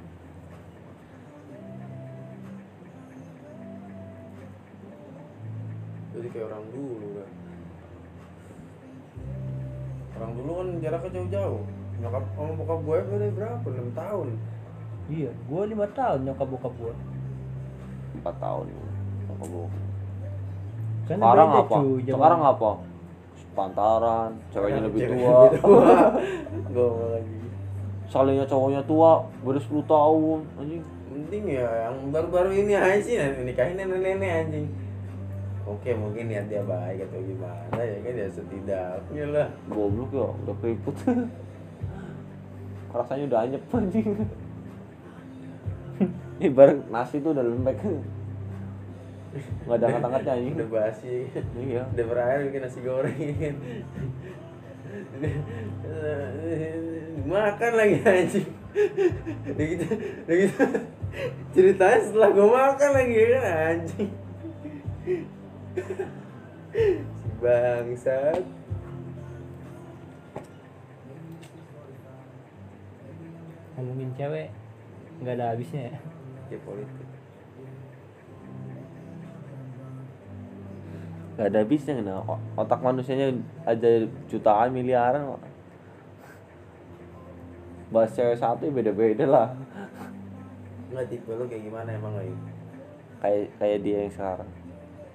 [6.12, 7.28] Jadi kayak orang dulu kan
[10.12, 11.62] orang dulu kan jaraknya jauh-jauh.
[11.98, 13.66] Nyokap sama bokap gue beda berapa?
[13.72, 14.28] Enam tahun.
[15.10, 16.94] Iya gua lima tahun nyokap bokap gua.
[18.20, 18.66] 4 tahun.
[19.26, 19.66] Kakak gua.
[21.08, 21.76] Kan sekarang apa?
[22.06, 22.70] sekarang apa?
[23.52, 25.38] Pantaran ceweknya lebih tua.
[25.50, 25.94] lebih tua.
[26.72, 27.36] Gue lagi.
[28.08, 30.82] Salingnya cowoknya tua baru 10 tahun anjing.
[31.12, 34.66] Penting ya yang baru-baru ini aja sih nikahin nenek-nenek anjing.
[35.68, 39.48] Oke mungkin niat dia baik atau gimana ya kan ya setidaknya lah.
[39.68, 40.96] Goblok ya udah keriput.
[42.96, 44.08] Rasanya udah anyep anjing.
[46.48, 47.78] Ibarat nasi tuh udah lembek
[49.32, 50.60] nggak ada angkat-angkatnya anjing.
[50.60, 51.24] Udah basi.
[51.56, 51.88] Iya.
[51.88, 53.16] Udah berakhir bikin nasi goreng.
[53.16, 53.56] Kan
[57.32, 58.52] makan lagi anjing.
[59.48, 59.88] Udah gitu
[60.28, 60.68] udah gitu.
[61.52, 64.12] Ceritanya setelah gue makan lagi kan anjing.
[67.16, 68.44] Si bangsat.
[73.80, 74.52] Ngomongin cewek
[75.24, 75.96] nggak ada habisnya ya.
[76.52, 77.11] Ya politik
[81.32, 82.20] nggak ada habisnya nah,
[82.60, 83.32] otak manusianya
[83.64, 85.42] aja jutaan miliaran kok.
[87.88, 89.48] Bahas cewek satu ya beda-beda lah.
[90.92, 92.36] Nggak tipe lu kayak gimana emang lagi
[93.22, 94.50] kayak kayak dia yang sekarang.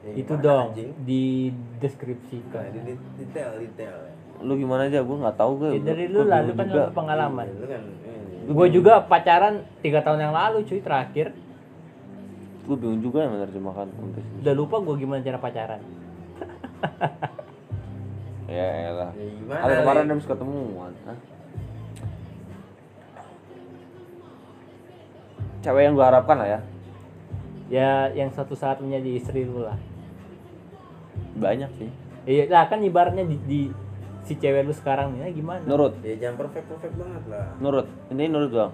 [0.01, 0.91] Ya itu dong anjing?
[1.03, 3.97] di Nah, deskripsikan di di- detail detail
[4.41, 5.01] lu gimana aja?
[5.01, 7.45] Gue nggak tahu gue Ya, dari lu lah lu kan lu pengalaman.
[7.57, 8.53] Lu kan ini.
[8.53, 11.33] gue juga pacaran tiga tahun yang lalu cuy terakhir.
[12.65, 13.87] Gue bingung juga yang menerjemahkan.
[13.97, 15.81] Untuk udah lupa gue gimana cara pacaran
[18.57, 19.11] ya elah.
[19.15, 20.11] Ya Kali kemarin Li?
[20.15, 21.17] habis ketemuan Hah?
[25.67, 26.59] cewek yang gue harapkan lah ya.
[27.67, 29.75] Ya yang satu saat menjadi istri lu lah.
[31.35, 31.89] Banyak sih.
[32.23, 33.61] Iya lah kan ibaratnya di, di
[34.23, 35.63] si cewek lu sekarang nih ya gimana?
[35.67, 35.99] Nurut.
[35.99, 37.51] Ya jangan perfect perfect banget lah.
[37.59, 37.87] Nurut.
[38.07, 38.73] Ini nurut doang.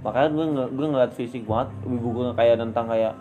[0.00, 3.12] Makanya gue gue ngeliat fisik banget ibu gue kayak tentang kayak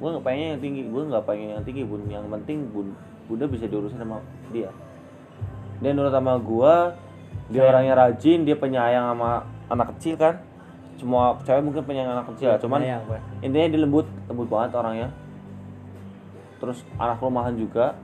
[0.00, 2.02] gue nggak pengen yang tinggi gue nggak pengen yang tinggi bun.
[2.08, 2.88] Yang penting bun
[3.26, 4.20] bunda bisa diurusin sama
[4.52, 4.70] dia.
[5.80, 6.74] Dia nurut sama gue
[7.52, 10.40] dia orangnya rajin dia penyayang sama anak kecil kan.
[10.96, 13.20] Semua cewek mungkin penyayang anak kecil lah cuman Pak.
[13.44, 15.08] intinya dia lembut lembut banget orangnya.
[16.62, 17.98] Terus anak rumahan juga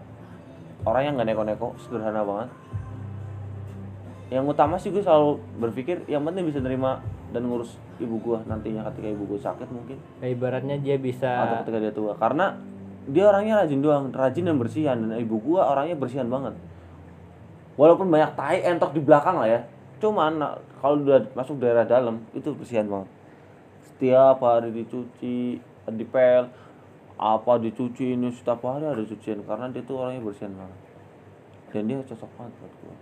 [0.85, 2.49] orang yang nggak neko-neko sederhana banget.
[4.31, 8.87] Yang utama sih gue selalu berpikir yang penting bisa nerima dan ngurus ibu gue nantinya
[8.91, 9.99] ketika ibu gue sakit mungkin.
[10.23, 11.31] Nah, ibaratnya dia atau bisa
[11.63, 12.13] ketika dia tua.
[12.19, 12.59] Karena
[13.09, 14.97] dia orangnya rajin doang rajin dan bersihan.
[15.01, 16.59] Dan ibu gue orangnya bersihan banget.
[17.81, 19.61] Walaupun banyak tai entok di belakang lah ya.
[20.01, 23.09] Cuman nah, kalau udah masuk daerah dalam itu bersihan banget.
[24.01, 26.49] Tiap hari dicuci dipel.
[27.21, 29.45] Apa dicuci ini setiap hari ada cucian.
[29.45, 30.79] Karena dia tuh orangnya bersihan banget.
[31.71, 32.97] Dan dia cocok banget buat gue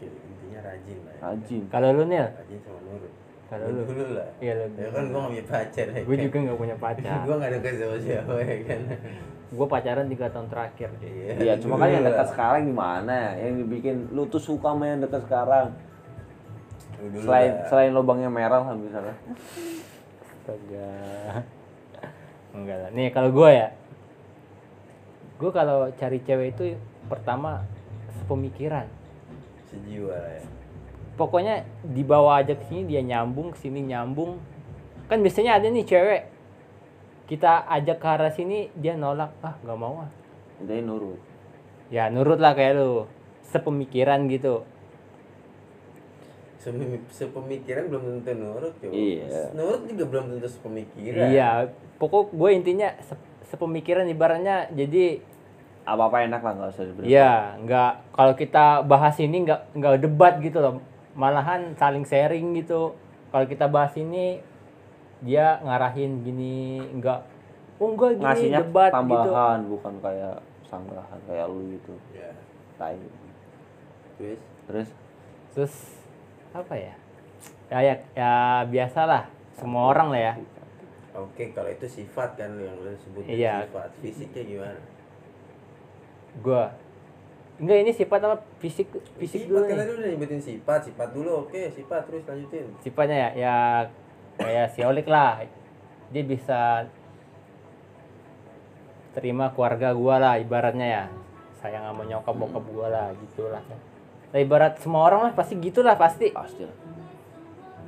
[0.00, 1.20] Oke, intinya rajin lah ya.
[1.28, 1.62] rajin.
[1.68, 3.12] Kalau lu nih, Rajin sama nurut.
[3.50, 3.82] Kalau Lu lu?
[3.84, 4.28] dulu lah.
[4.38, 6.00] Iya, lu Ya kan gua gak punya pacar ya.
[6.00, 6.22] gue kan?
[6.22, 7.18] juga nggak punya pacar.
[7.26, 8.80] gua gak deket sama siapa ya kan.
[9.58, 10.90] gue pacaran tiga tahun terakhir.
[11.00, 11.32] Iya.
[11.36, 13.34] Iya, cuma kan yang dekat sekarang gimana?
[13.34, 15.66] Yang dibikin lu tuh suka sama yang dekat sekarang.
[16.96, 17.66] Lu dulu Selain lah.
[17.66, 19.16] selain lubangnya merah lah misalnya.
[20.22, 20.90] Astaga.
[22.56, 22.90] Enggak lah.
[22.92, 23.68] Nih kalau gue ya,
[25.36, 27.66] gue kalau cari cewek itu pertama
[28.16, 28.86] sepemikiran.
[29.66, 30.44] sejiwa lah ya.
[31.14, 34.40] Pokoknya dibawa aja ke sini dia nyambung, ke sini nyambung.
[35.06, 36.22] Kan biasanya ada nih cewek
[37.26, 40.10] kita ajak ke arah sini dia nolak ah nggak mau ah
[40.58, 41.18] Intinya nurut.
[41.86, 43.06] ya nurut lah kayak lu
[43.46, 44.66] sepemikiran gitu
[47.08, 48.90] sepemikiran belum tentu nurut yo.
[48.92, 49.54] Iya.
[49.56, 51.26] Nurut juga belum tentu sepemikiran.
[51.30, 51.50] iya
[51.96, 55.22] pokok gue intinya se- sepemikiran ibaratnya jadi
[55.80, 57.08] Apa-apa enak lah nggak usah diberi.
[57.08, 60.78] Iya, nggak kalau kita bahas ini nggak nggak debat gitu loh,
[61.20, 62.96] malahan saling sharing gitu.
[63.28, 64.40] Kalau kita bahas ini
[65.20, 67.20] dia ngarahin gini, nggak,
[67.76, 68.96] oh enggak gini Ngasihnya debat gitu.
[68.96, 71.92] tambahan bukan kayak sanggahan kayak lu gitu.
[72.16, 72.32] Ya.
[72.80, 72.96] Tai.
[74.16, 74.88] Terus Terus
[75.52, 75.74] Terus
[76.56, 76.94] apa ya?
[77.70, 78.32] Ya ya, ya
[78.66, 80.34] biasalah, semua orang lah ya.
[81.14, 83.66] Oke, kalau itu sifat kan yang lu sebut Iya.
[83.68, 83.90] sifat.
[83.98, 84.80] Fisiknya gimana?
[86.40, 86.64] Gue
[87.60, 88.88] enggak ini sifat apa fisik
[89.20, 89.78] fisik sifat dulu kan nih.
[89.78, 91.30] tadi udah nyebutin sifat, sifat dulu.
[91.44, 92.66] Oke, sifat terus lanjutin.
[92.80, 93.56] Sifatnya ya ya
[94.40, 95.44] kayak si Olik lah.
[96.10, 96.88] Dia bisa
[99.12, 101.04] terima keluarga gua lah ibaratnya ya.
[101.60, 103.60] Sayang sama nyokap bokap gua lah gitulah.
[104.30, 106.32] Nah, ibarat semua orang lah pasti gitulah pasti.
[106.32, 106.76] pasti lah.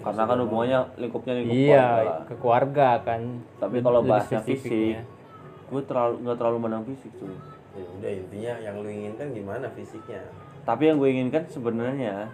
[0.02, 2.22] Karena kan hubungannya lingkupnya lingkup Iya, keluarga lah.
[2.26, 3.20] ke keluarga kan.
[3.62, 4.98] Tapi kalau bahasnya fisik,
[5.70, 7.30] gue terlalu nggak terlalu menang fisik tuh.
[7.72, 10.20] Ya udah intinya yang lu inginkan gimana fisiknya?
[10.62, 12.28] Tapi yang gue inginkan sebenarnya,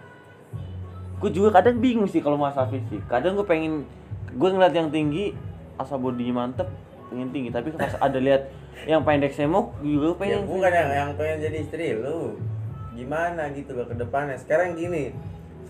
[1.17, 3.01] gue juga kadang bingung sih kalau masalah fisik.
[3.07, 3.87] Kadang gue pengen,
[4.35, 5.33] gue ngeliat yang tinggi,
[5.79, 6.67] asal bodinya mantep,
[7.07, 7.49] pengen tinggi.
[7.49, 8.51] Tapi pas ada lihat
[8.85, 10.39] yang pendek semok, juga gue Ya pengen.
[10.45, 12.35] bukan yang yang pengen jadi istri lu.
[12.99, 14.35] Gimana gitu loh ke depannya.
[14.35, 15.15] Sekarang gini.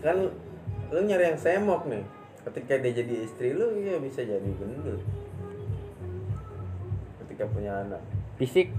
[0.02, 0.34] Sekarang
[0.90, 2.02] lu nyari yang semok nih.
[2.42, 5.00] Ketika dia jadi istri lu, ya bisa jadi gendut.
[7.24, 8.02] Ketika punya anak.
[8.42, 8.74] Fisik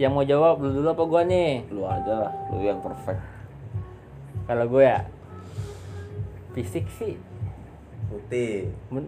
[0.00, 1.68] yang mau jawab lu dulu apa gua nih?
[1.68, 3.20] Lu aja lah, lu yang perfect.
[4.48, 5.04] Kalau gue ya
[6.50, 7.14] fisik sih
[8.10, 8.74] Putih.
[8.90, 9.06] men-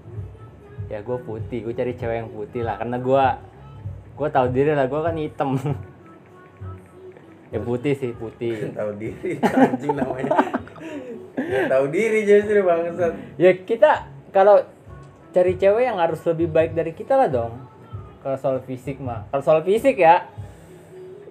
[0.87, 3.25] ya gue putih gue cari cewek yang putih lah karena gue
[4.15, 5.51] gue tahu diri lah gue kan hitam
[7.51, 10.31] ya putih sih putih tahu diri anjing namanya.
[11.43, 13.13] Tahu diri justru bangsat.
[13.35, 14.63] ya kita kalau
[15.35, 17.59] cari cewek yang harus lebih baik dari kita lah dong
[18.23, 20.31] kalau soal fisik mah kalau soal fisik ya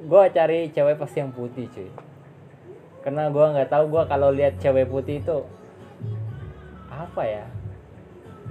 [0.02, 1.90] gue cari cewek pasti yang putih cuy.
[3.02, 5.38] Karena gue nggak tahu gue kalau lihat cewek putih itu
[6.90, 7.46] apa ya?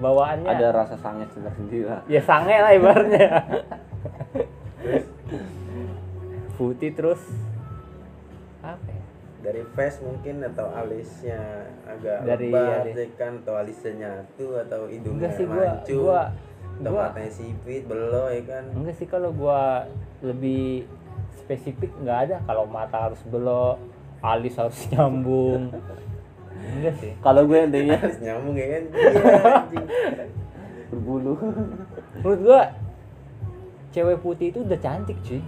[0.00, 2.00] Bawaannya Ada rasa sange sendiri lah.
[2.08, 3.28] ya sange lah ibaratnya.
[6.56, 7.20] Putih terus
[8.60, 9.04] apa ya?
[9.40, 11.40] Dari face mungkin atau alisnya
[11.88, 12.92] agak Dari alis.
[12.96, 16.00] ya kan atau alisnya nyatu atau hidungnya enggak sih gua mancung.
[16.04, 16.20] gua
[16.80, 18.64] atau gua matanya sipit belo ya kan.
[18.76, 19.88] Enggak sih kalau gua
[20.20, 20.84] lebih
[21.50, 22.36] spesifik nggak ada.
[22.46, 23.82] Kalau mata harus belok
[24.22, 25.74] alis harus nyambung.
[26.78, 27.12] Enggak sih.
[27.18, 29.86] Kalau gue intinya harus nyambung ya kan anjing.
[30.90, 31.34] Berbulu.
[32.22, 32.62] menurut gua
[33.94, 35.42] cewek putih itu udah cantik cuy.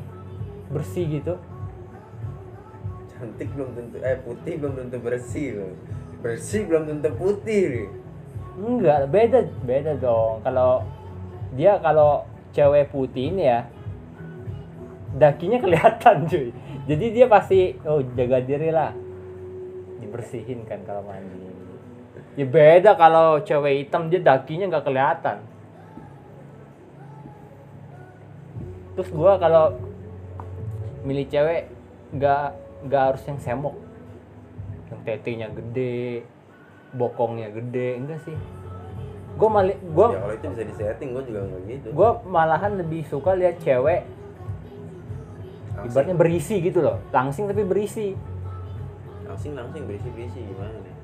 [0.75, 1.35] Bersih gitu.
[3.15, 5.75] Cantik belum tentu eh putih belum tentu bersih loh.
[6.23, 7.89] Bersih belum tentu putih nih.
[8.59, 10.43] Enggak beda beda dong.
[10.43, 10.83] Kalau
[11.55, 13.67] dia kalau cewek putih ini ya
[15.17, 16.49] dakinya kelihatan cuy.
[16.89, 18.93] Jadi dia pasti oh jaga diri lah.
[20.01, 21.53] Dibersihin kan kalau mandi.
[22.33, 25.45] Ya beda kalau cewek hitam dia dakinya nggak kelihatan.
[28.97, 29.77] Terus gua kalau
[31.05, 31.69] milih cewek
[32.17, 32.47] nggak
[32.89, 33.77] nggak harus yang semok.
[34.89, 36.25] Yang tetenya gede
[36.93, 38.37] bokongnya gede enggak sih.
[39.33, 41.89] Gue malah gue ya kalau itu bisa disetting gue juga nggak gitu.
[41.97, 44.05] gue malahan lebih suka lihat cewek
[45.83, 45.91] langsing.
[45.91, 46.97] Ibaratnya berisi gitu loh.
[47.11, 48.07] Langsing tapi berisi.
[49.27, 50.95] Langsing langsing berisi berisi gimana nih?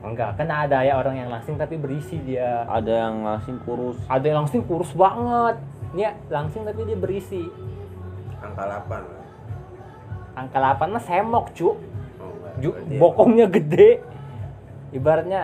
[0.00, 2.64] Enggak kan ada ya orang yang langsing tapi berisi dia.
[2.64, 4.00] Ada yang langsing kurus.
[4.06, 5.60] ada yang langsing kurus banget.
[5.90, 7.42] Ini ya, langsing tapi dia berisi.
[8.40, 9.20] Angka 8 lah
[10.30, 11.68] angka 8 mah semok cu.
[11.68, 11.74] Oh,
[12.32, 12.54] enggak.
[12.58, 13.90] Ju- Berarti ya- bokongnya gede.
[14.90, 15.40] Ibaratnya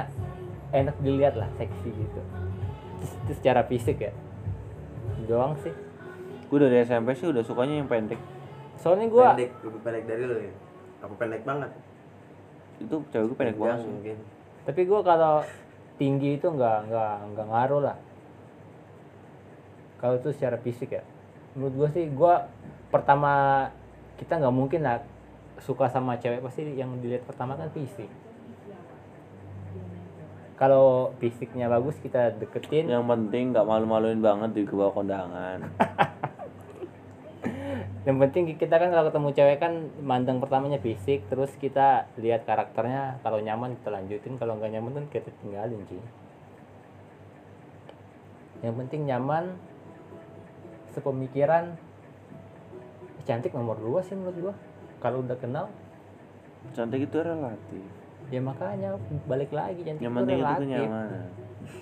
[0.72, 2.20] enak dilihat lah seksi gitu.
[3.22, 4.12] Itu secara fisik ya.
[5.26, 5.74] Doang sih.
[6.46, 8.18] Gue dari SMP sih udah sukanya yang pendek
[8.80, 10.52] soalnya gua pendek lebih pendek dari lu ya?
[11.04, 11.70] Apa pendek banget?
[12.80, 13.86] Itu cewek gue pendek banget.
[13.88, 14.16] mungkin.
[14.68, 15.36] Tapi gua kalau
[15.96, 17.96] tinggi itu nggak nggak nggak ngaruh lah.
[19.96, 21.02] Kalau itu secara fisik ya.
[21.56, 22.34] Menurut gua sih gua
[22.92, 23.32] pertama
[24.20, 25.00] kita nggak mungkin lah
[25.60, 26.44] suka sama cewek.
[26.44, 28.08] Pasti yang dilihat pertama kan fisik.
[30.56, 32.88] Kalau fisiknya bagus kita deketin.
[32.88, 35.68] Yang penting nggak malu-maluin banget di bawah kondangan
[38.06, 43.18] yang penting kita kan kalau ketemu cewek kan mandang pertamanya fisik terus kita lihat karakternya
[43.26, 45.98] kalau nyaman kita lanjutin kalau nggak nyaman kan kita tinggalin sih
[48.64, 49.58] yang penting nyaman
[50.96, 51.76] sepemikiran.
[53.28, 54.54] Cantik nomor dua sih menurut gua.
[55.02, 55.68] Kalau udah kenal.
[56.72, 57.84] Cantik itu relatif.
[58.32, 58.96] Ya makanya
[59.28, 60.64] balik lagi cantik yang itu penting itu relatif.
[60.66, 61.26] kenyamanan.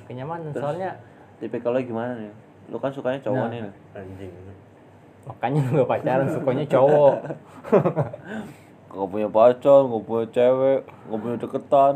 [0.05, 0.63] Kenyamanan Terus?
[0.65, 0.91] soalnya
[1.39, 2.33] tipe kalau gimana nih?
[2.69, 3.53] Lu kan sukanya cowok Nah.
[3.53, 3.63] nih.
[3.97, 4.33] Anjing
[5.25, 7.15] makanya lu gak pacaran sukanya cowok.
[8.95, 11.95] Nggak punya pacar nggak punya cewek nggak punya deketan.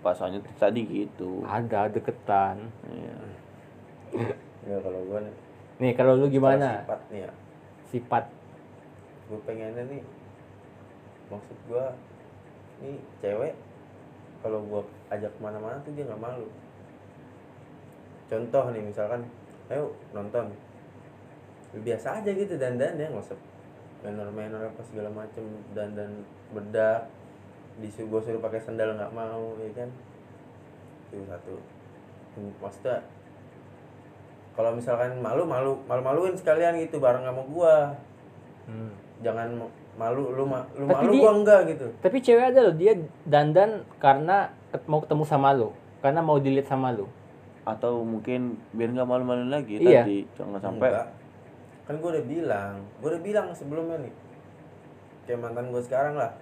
[0.00, 1.44] Pasannya tadi gitu.
[1.44, 2.56] Ada deketan.
[2.88, 3.16] Iya.
[4.64, 5.34] ya kalau gua nih.
[5.84, 6.80] Nih kalau lu gimana?
[6.80, 7.30] Sifat nih ya.
[7.92, 8.24] Sifat.
[9.28, 10.00] Gue pengennya nih
[11.28, 11.92] maksud gua
[12.80, 13.52] nih cewek
[14.40, 14.80] kalau gua
[15.12, 16.48] ajak ke mana-mana tuh dia nggak malu.
[18.32, 19.28] Contoh nih misalkan
[19.68, 20.48] ayo nonton
[21.70, 23.38] biasa aja gitu dandan ya nggak usah
[24.00, 27.10] menor-menor apa segala macem dandan bedak
[27.76, 29.88] disuruh gua suruh pakai sandal nggak mau ya kan
[31.08, 31.54] itu satu
[32.58, 33.02] maksudnya
[34.52, 37.94] kalau misalkan malu malu malu maluin sekalian gitu bareng sama gua
[38.64, 38.92] Hmm.
[39.18, 39.48] jangan
[39.96, 42.92] malu lu ma lu Tapi malu dia- gua enggak gitu Tapi cewek ada loh dia
[43.24, 44.52] dandan karena
[44.84, 47.08] mau ketemu sama lu, karena mau dilihat sama lu.
[47.64, 50.04] atau mungkin biar nggak malu-maluin lagi Iya.
[50.04, 51.06] tadi jangan sampai Enggak.
[51.88, 54.14] Kan gua udah bilang gua udah bilang sebelumnya nih
[55.24, 56.32] kayak mantan gua sekarang lah.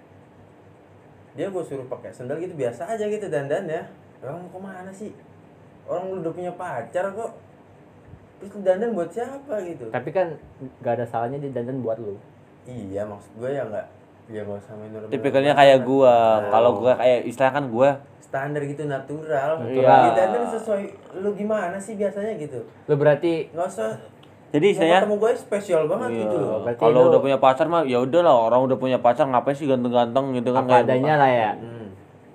[1.39, 3.83] Dia gua suruh pakai sandal gitu biasa aja gitu dandan ya.
[4.19, 5.15] Orang mau ke mana sih?
[5.87, 7.31] Orang lu udah punya pacar kok.
[8.43, 9.87] Terus lu dandan buat siapa gitu?
[9.87, 10.35] Tapi kan
[10.83, 12.19] gak ada salahnya dia dandan buat lu.
[12.67, 13.87] iya maksud gua ya enggak
[14.27, 16.43] ya nggak usah minor tipikalnya kayak gua.
[16.51, 19.63] Kalau gua kayak istilah kan gua standar gitu natural.
[19.63, 20.11] Natural.
[20.11, 20.83] Ya, dandan sesuai
[21.23, 22.59] lu gimana sih biasanya gitu?
[22.91, 23.95] Lu berarti nggak usah
[24.49, 27.81] jadi mau istilahnya ketemu gue spesial banget Iya, gitu loh kalau udah punya pacar mah
[27.83, 31.13] ya udah lah orang udah punya pacar ngapain sih ganteng-ganteng gitu kan apa kayak adanya
[31.15, 31.51] lah ya.
[31.53, 31.87] Hmm.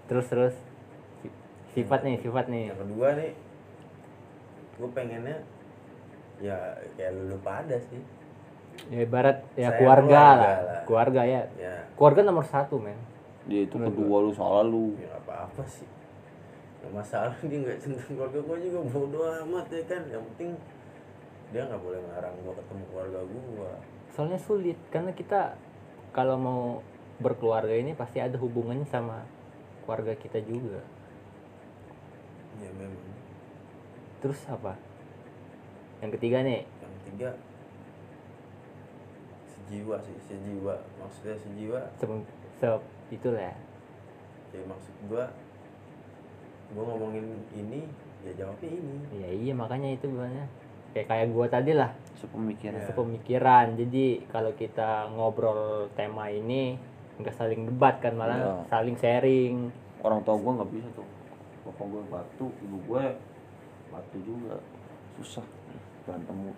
[0.05, 0.55] Terus terus
[1.19, 1.33] Si-
[1.75, 2.69] sifat nih, sifat nih.
[2.69, 3.33] yang kedua nih
[4.75, 5.37] gue pengennya
[6.39, 6.57] ya
[6.93, 8.03] kayak lu pada sih
[8.89, 10.57] Ya ibarat ya Saya keluarga, keluarga lah.
[10.59, 10.81] lah.
[10.85, 11.43] Keluarga ya.
[11.55, 12.97] ya Keluarga nomor satu men.
[13.43, 15.89] dia itu kedua lu salah lu ya apa-apa sih
[16.89, 20.51] masalah dia nggak centang keluarga gue juga bodo amat ya kan yang penting
[21.53, 23.73] dia nggak boleh ngarang gue ketemu keluarga gue
[24.13, 25.57] Soalnya sulit karena kita
[26.13, 26.63] kalau mau
[27.17, 29.25] berkeluarga ini pasti ada hubungannya sama
[29.85, 30.85] keluarga kita juga.
[32.61, 33.09] ya memang.
[34.21, 34.77] Terus apa?
[36.05, 37.29] Yang ketiga nih, yang ketiga
[39.49, 40.75] sejiwa sih sejiwa.
[41.01, 41.81] Maksudnya sejiwa.
[41.97, 42.05] Se,
[42.61, 42.69] se
[43.09, 43.49] itulah.
[43.49, 43.57] Ya.
[44.53, 45.25] ya maksud gue
[46.73, 47.27] gue ngomongin
[47.57, 47.89] ini
[48.29, 48.97] ya jawabnya ini.
[49.17, 50.45] Iya iya makanya itu sebenarnya
[50.93, 51.91] kayak kayak gua tadi lah.
[52.17, 52.79] Sepemikiran.
[52.79, 52.87] Iya.
[52.93, 53.67] sepemikiran.
[53.75, 56.79] Jadi kalau kita ngobrol tema ini
[57.19, 58.55] nggak saling debat kan malah Iya.
[58.71, 59.55] saling sharing.
[60.05, 61.09] Orang tua gua nggak bisa tuh.
[61.67, 63.05] Bapak gua batu ibu gua
[63.91, 64.57] batu juga.
[65.19, 65.45] Susah
[66.07, 66.55] berantem.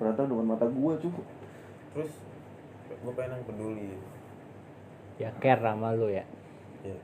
[0.00, 1.12] Berantem depan mata gua cuy
[1.92, 2.08] terus
[2.88, 3.92] gue pengen yang peduli.
[5.20, 6.24] Ya care sama lu ya.
[6.80, 6.96] Ya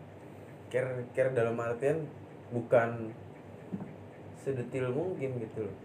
[0.72, 2.08] care care dalam artian
[2.48, 3.12] bukan
[4.48, 5.76] sedetil mungkin gitu loh.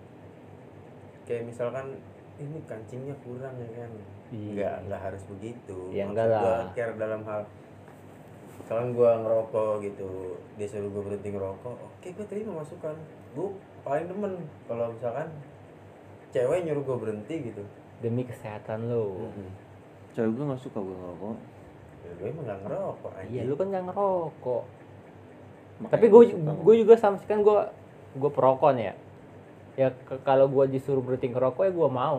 [1.23, 1.99] Kayak misalkan
[2.35, 3.91] ini kancingnya kurang ya kan
[4.33, 4.51] Iya.
[4.55, 5.77] nggak nggak harus begitu.
[5.91, 6.41] Ya, Maksud enggak lah.
[6.41, 7.41] gua care dalam hal
[8.53, 10.09] misalkan gua ngerokok gitu
[10.55, 12.95] dia suruh gue berhenti ngerokok oke gue terima masukan.
[13.33, 13.49] Gue
[13.81, 14.33] paling demen
[14.65, 15.27] kalau misalkan
[16.31, 17.61] cewek nyuruh gue berhenti gitu.
[17.99, 19.29] Demi kesehatan lu
[20.11, 21.35] cewek gua nggak suka gua ngerokok.
[22.03, 24.63] Ya, gue emang nggak ngerokok aja iya lu kan nggak ngerokok.
[25.73, 27.59] Makanya tapi gua gue gue juga sama sih kan gue
[28.13, 28.95] gue perokok nih ya.
[29.73, 29.87] Ya
[30.21, 32.17] kalau gue disuruh berhenti ngerokok ya gue mau.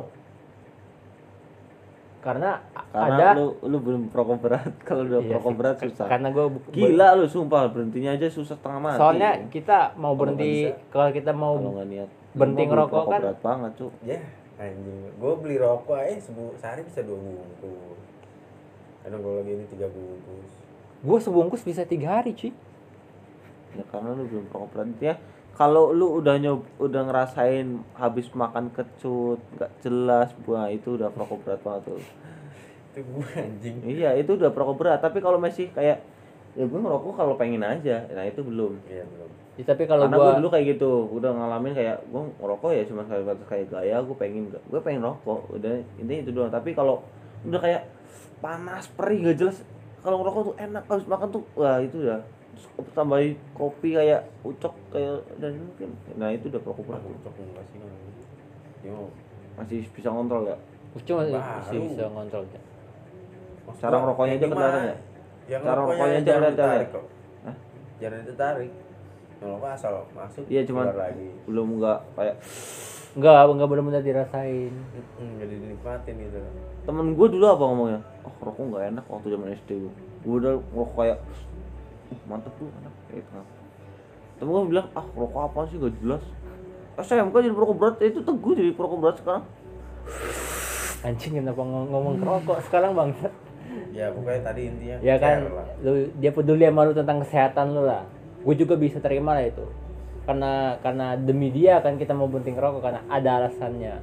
[2.25, 2.57] Karena,
[2.89, 4.73] karena ada lu lu belum perokok berat.
[4.89, 6.07] Kalau udah Iya perokok sih, berat susah.
[6.09, 7.69] Karena gue gila lu sumpah.
[7.69, 8.97] Berhentinya aja susah setengah mati.
[8.97, 13.93] Soalnya kita mau berhenti kalau kita mau kalau niat berhenti ngerokok kan- berat banget cuy
[14.09, 14.21] ya
[14.57, 14.99] anjing.
[15.21, 18.01] Gue beli rokok aja sebu sehari bisa dua bungkus.
[19.05, 20.51] Kadang kalau lagi ini tiga bungkus.
[21.05, 22.57] Gue sebungkus bisa tiga hari cuy
[23.77, 24.89] ya karena lu belum perokok berat.
[24.97, 25.15] Ya
[25.55, 31.39] kalau lu udah nyob udah ngerasain habis makan kecut nggak jelas buah itu udah perokok
[31.47, 32.03] berat banget tuh.
[32.91, 33.77] Itu gue anjing.
[33.87, 34.99] Iya itu udah perokok berat.
[34.99, 36.03] Tapi kalau masih kayak
[36.55, 38.03] ya gue ngerokok kalau pengen aja.
[38.11, 38.83] Nah itu belum.
[38.91, 39.31] Iya belum.
[39.55, 40.93] Ya, tapi kalau karena gue gua dulu kayak gitu.
[41.15, 45.55] Udah ngalamin kayak gue ngerokok ya cuma kayak kayak gaya gue pengen gue pengen rokok.
[45.55, 46.51] Udah intinya itu doang.
[46.51, 47.07] Tapi kalau
[47.47, 47.83] udah kayak
[48.43, 49.59] panas perih gak jelas
[50.05, 52.21] kalau ngerokok tuh enak habis makan tuh wah itu udah
[52.91, 57.65] tambahin kopi kayak ucok kayak dan mungkin nah itu udah perokok berat aku cok enggak
[57.67, 57.99] sih kalau
[58.83, 58.97] yo
[59.55, 60.57] masih bisa ngontrol ya
[60.95, 61.59] Ucup masih Baru.
[61.59, 62.61] masih bisa ngontrol ya.
[63.65, 64.97] maksud Cara yang aja kelihatan ya?
[65.45, 66.55] yang Cara ngerokoknya ngerokoknya aja jangan kelihatan ya?
[66.55, 67.05] ditarik kok
[67.41, 67.57] Hah?
[67.99, 68.73] jangan ditarik
[69.35, 72.37] ngerokok asal masuk Iya, cuman- lagi belum nggak kayak
[73.15, 74.75] Enggak, enggak benar-benar dirasain.
[75.15, 76.39] Hmm, jadi dinikmatin gitu
[76.85, 80.53] temen gue dulu apa ngomongnya oh rokok nggak enak waktu zaman SD gue gue udah
[80.69, 81.39] ngerokok kayak "Uh,
[82.25, 83.41] mantep tuh enak kayak gitu
[84.35, 86.25] temen gue bilang ah rokok apa sih gak jelas
[86.95, 89.45] SMK jadi perokok berat itu teguh jadi perokok berat sekarang
[91.05, 93.29] Anjing kenapa ngom- ngomong kerokok sekarang bangsat?
[93.97, 95.53] ya pokoknya tadi intinya Ya kan,
[95.85, 98.09] lu dia peduli sama lu tentang kesehatan lu lah.
[98.41, 99.65] Gue juga bisa terima lah itu.
[100.25, 104.01] Karena karena demi dia kan kita mau bunting rokok karena ada alasannya.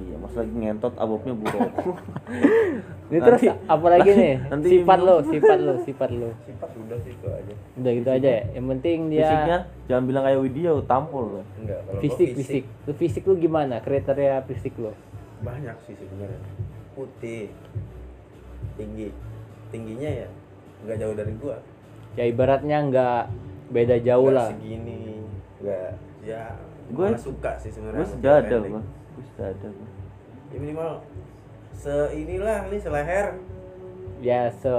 [0.00, 1.70] Iya mas lagi ngentot abobnya buruk
[3.10, 4.34] Ini terus Nanti- apalagi nih?
[4.46, 6.30] nanti sifat lu, sifat lu, sifat lu.
[6.40, 8.42] sifat udah sih itu aja Udah gitu aja ya.
[8.52, 12.64] Yang penting dia fisiknya jangan bilang kayak Widya tampol lah enggak kalau gua fisik, fisik.
[12.80, 13.74] Lu fisik lu gimana?
[13.78, 14.94] Kriteria fisik lu?
[15.40, 16.38] banyak sih sebenarnya
[16.92, 17.48] putih
[18.76, 19.08] tinggi
[19.70, 20.28] tingginya ya
[20.80, 21.56] nggak jauh dari gua
[22.12, 23.22] Ya ibaratnya nggak
[23.70, 24.48] beda jauh Nggak lah.
[24.50, 25.02] segini
[25.58, 25.90] nggak
[26.22, 26.44] ya
[26.90, 28.82] Gua- gua suka sih sebenarnya gue ada gue
[29.34, 29.68] sudah ada
[30.50, 30.92] ya minimal
[31.74, 33.26] se inilah nih seleher.
[34.20, 34.74] Ya se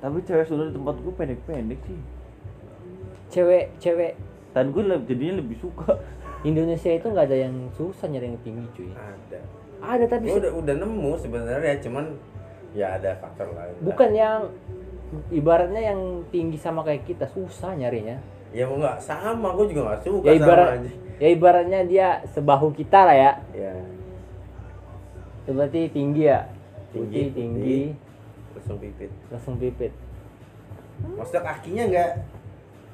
[0.00, 2.00] tapi cewek sudah di tempat gue pendek-pendek sih.
[3.30, 4.16] Cewek cewek.
[4.50, 6.00] Dan gue lebih jadinya lebih suka.
[6.48, 8.90] Indonesia itu nggak ada yang susah nyari yang tinggi cuy.
[8.96, 9.40] ada.
[9.80, 12.04] Ada tapi gua se- udah udah nemu sebenarnya cuman
[12.72, 13.76] ya ada faktor lain.
[13.84, 14.48] Bukan yang
[15.28, 18.16] ibaratnya yang tinggi sama kayak kita susah nyarinya.
[18.50, 22.08] Ya mau nggak sama gua juga nggak suka Ya ibarat sama aja ya ibaratnya dia
[22.26, 23.32] sebahu kita lah ya.
[23.52, 23.72] ya
[25.40, 26.48] Itu berarti tinggi ya.
[26.90, 27.80] Tinggi, Putih, tinggi,
[28.52, 29.92] langsung pipit langsung pipit.
[31.12, 32.10] maksudnya kakinya nggak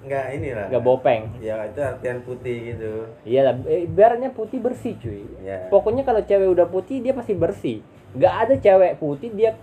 [0.04, 1.22] nggak ini lah Gak bopeng.
[1.40, 2.92] ya itu artian putih gitu
[3.24, 5.24] Iya lah, eh, ibaratnya putih bersih cuy.
[5.40, 7.80] ya Pokoknya kalau cewek udah putih dia pasti bersih.
[8.14, 9.58] Gak ada cewek putih dia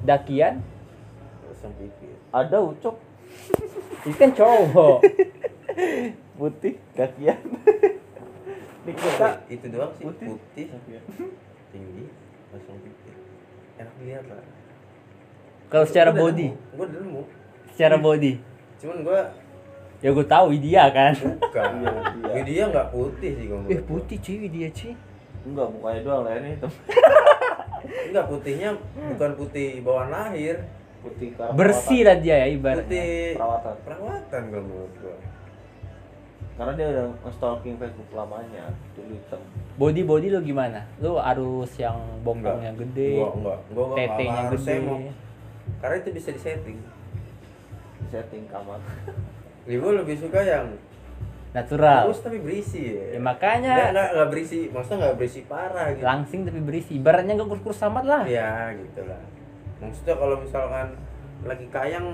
[0.00, 0.60] dakian,
[1.44, 2.94] langsung pipit ada ucok
[4.04, 4.98] itu kan cowok.
[6.38, 7.38] putih kakian.
[8.88, 10.26] Kita itu doang sih Putih.
[10.32, 10.66] putih,
[11.76, 12.04] tinggi
[12.48, 13.16] langsung pipit
[13.76, 14.40] enak dilihat lah.
[15.68, 17.22] Kalau secara body, gue udah nemu.
[17.76, 18.32] Secara body.
[18.78, 19.20] cuman gue
[19.98, 21.12] Ya gue tahu dia kan.
[21.12, 21.70] bukan.
[22.46, 24.94] Dia nggak putih sih gue Eh putih cuy dia cuy.
[25.44, 26.70] enggak mukanya doang lah ini hitam.
[28.08, 28.70] Enggak putihnya
[29.12, 30.64] bukan putih bawaan lahir
[31.00, 32.84] putih karena Bersih lah dia ya ibaratnya.
[32.84, 35.16] putih perawatan perawatan kalau menurut gue
[36.54, 39.40] karena dia udah nge-stalking Facebook lamanya dulu hitam
[39.78, 40.82] Body body lu gimana?
[40.98, 44.10] Lu harus yang bongkongnya gede, gua enggak gua enggak
[44.42, 44.74] harus gede.
[44.74, 44.98] semok.
[45.78, 46.78] karena itu bisa disetting
[48.08, 48.82] setting kamar
[49.68, 50.66] ya gue lebih suka yang
[51.48, 52.04] Natural.
[52.04, 56.04] bagus tapi berisi ya, Ya makanya Nggak, nggak, nggak berisi maksudnya nggak berisi parah gitu
[56.04, 56.90] langsing tapi berisi.
[56.94, 58.22] Ibaratnya gak kurus-kurus amat lah.
[58.26, 59.20] ya gitu lah
[59.78, 60.88] maksudnya kalau misalkan
[61.46, 62.08] lagi kayang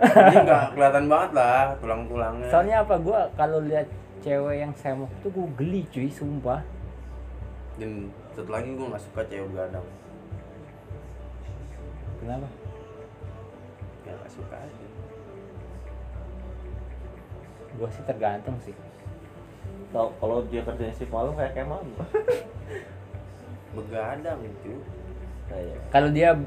[0.00, 3.86] ini nggak kelihatan banget lah tulang-tulangnya Soalnya apa gua kalau lihat
[4.24, 6.64] cewek yang semok tuh gue geli cuy, sumpah.
[7.76, 9.84] dan satu lagi gue nggak suka cewek begadang
[12.24, 12.48] Kenapa?
[14.04, 14.86] ya nggak suka aja
[17.74, 18.70] Gua sih tergantung sih.
[19.90, 21.82] Tau kalau dia kerjanya shift malam kayak Kemal
[23.76, 24.78] begadang itu
[25.50, 26.38] kayak Kalau dia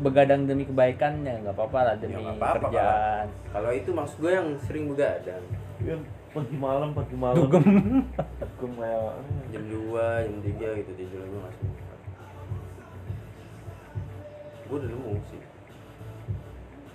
[0.00, 3.26] begadang demi kebaikan ya nggak apa-apa lah demi Ya, nggak apa-apa, kerjaan.
[3.50, 5.44] kalau itu maksud gue yang sering begadang
[5.78, 5.96] dia
[6.30, 7.64] pergi malam pergi malam Dugem.
[8.40, 9.12] dugem kayak
[9.50, 11.94] jam 2, jam 3 gitu tidur gue suka
[14.62, 15.42] gue udah nemu sih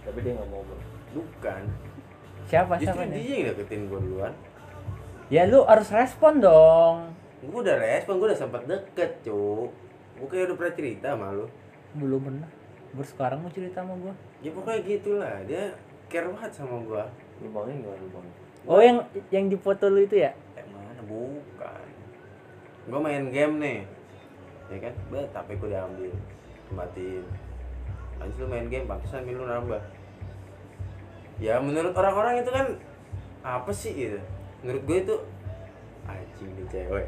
[0.01, 0.77] tapi dia nggak mau bro.
[1.13, 1.61] bukan
[2.45, 3.17] Siapa justru siapa nih?
[3.19, 4.33] dia yang deketin gue duluan
[5.25, 7.09] Ya lu harus respon dong.
[7.39, 9.73] gue udah respon gue udah sempat deket cuk
[10.15, 11.45] gue kayak udah pernah cerita sama lu
[11.95, 12.49] Belum pernah.
[12.95, 14.15] Baru sekarang mau cerita sama gua.
[14.39, 15.35] ya pokoknya gitulah.
[15.43, 15.75] Dia
[16.09, 17.03] care banget sama gue
[17.43, 18.35] lubangnya gimana lubangnya
[18.65, 18.97] Oh yang
[19.29, 20.33] yang di foto lu itu ya?
[20.57, 21.01] yang mana?
[21.05, 21.85] Bukan.
[22.89, 23.79] Gue main game nih.
[24.73, 24.93] Ya kan?
[25.13, 26.09] Bet tapi gue diambil.
[26.73, 27.25] Matiin.
[28.17, 29.77] Lanjut lu main game pantesan lu nambah.
[31.37, 32.67] Ya menurut orang-orang itu kan
[33.45, 34.17] apa sih gitu?
[34.65, 35.15] Menurut gue itu
[36.09, 37.07] anjing nih cewek.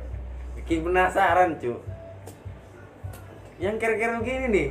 [0.61, 1.73] Bikin penasaran cu.
[3.57, 4.69] Yang kira-kira begini nih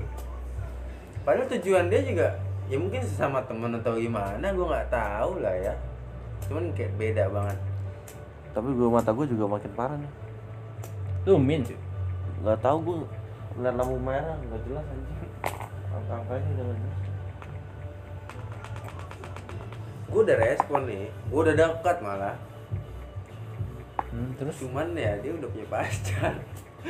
[1.26, 2.38] padahal tujuan dia juga
[2.70, 5.74] ya mungkin sesama temen atau gimana gue nggak tahu lah ya.
[6.46, 7.58] Cuman kayak beda banget.
[8.54, 10.12] Tapi gue mata gue juga makin parah nih.
[11.26, 11.66] Lu min.
[12.46, 12.96] nggak tahu gue
[13.58, 15.30] ngeliat lampu merah nggak jelas anjing.
[15.90, 16.98] Angka-angkanya nggak jelas.
[20.06, 22.36] Gue udah respon nih gue udah dekat malah.
[24.14, 24.56] Hmm, terus?
[24.62, 26.34] Cuman ya dia udah punya pacar.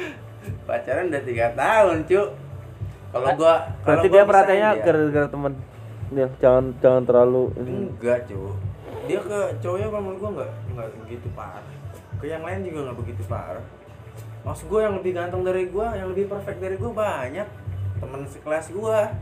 [0.69, 2.46] Pacaran udah tiga tahun cu
[3.17, 5.53] kalau gua berarti dia perhatiannya dia- gara-gara temen
[6.07, 8.55] ya jangan jangan terlalu enggak cu
[9.07, 11.75] dia ke cowoknya kalau menurut gua nggak nggak begitu parah.
[12.19, 13.67] Ke yang lain juga nggak begitu parah.
[14.43, 17.49] Maksud gua yang lebih ganteng dari gua yang lebih perfect dari gua banyak.
[18.03, 19.15] Temen sekelas gua.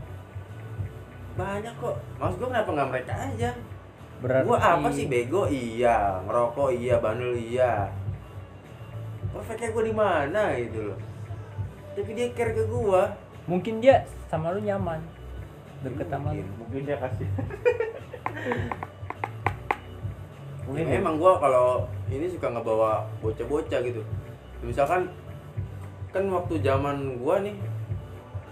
[1.37, 1.95] Banyak kok.
[2.17, 3.49] Maksud gua kenapa nggak mereka aja?
[4.25, 5.05] Berarti gua apa sih?
[5.05, 5.45] Bego?
[5.45, 6.25] Iya.
[6.25, 6.69] Ngerokok?
[6.73, 6.95] Iya.
[6.97, 7.33] Bandel?
[7.37, 7.73] Iya.
[9.37, 10.99] Perfectnya gua di mana gitu loh.
[11.93, 13.13] Tapi dia care ke gua
[13.45, 15.01] Mungkin dia sama lu nyaman.
[15.85, 16.41] Deket sama lu.
[16.41, 16.55] Mungkin.
[16.59, 17.29] mungkin dia kasih
[20.73, 24.01] Ya, emang gua kalau ini suka ngebawa bocah-bocah gitu
[24.65, 25.13] misalkan
[26.09, 27.53] kan waktu zaman gua nih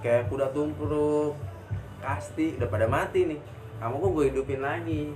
[0.06, 1.34] kayak kuda tumpruk
[2.06, 3.40] kasti udah pada mati nih
[3.82, 5.10] kamu gua gue hidupin lagi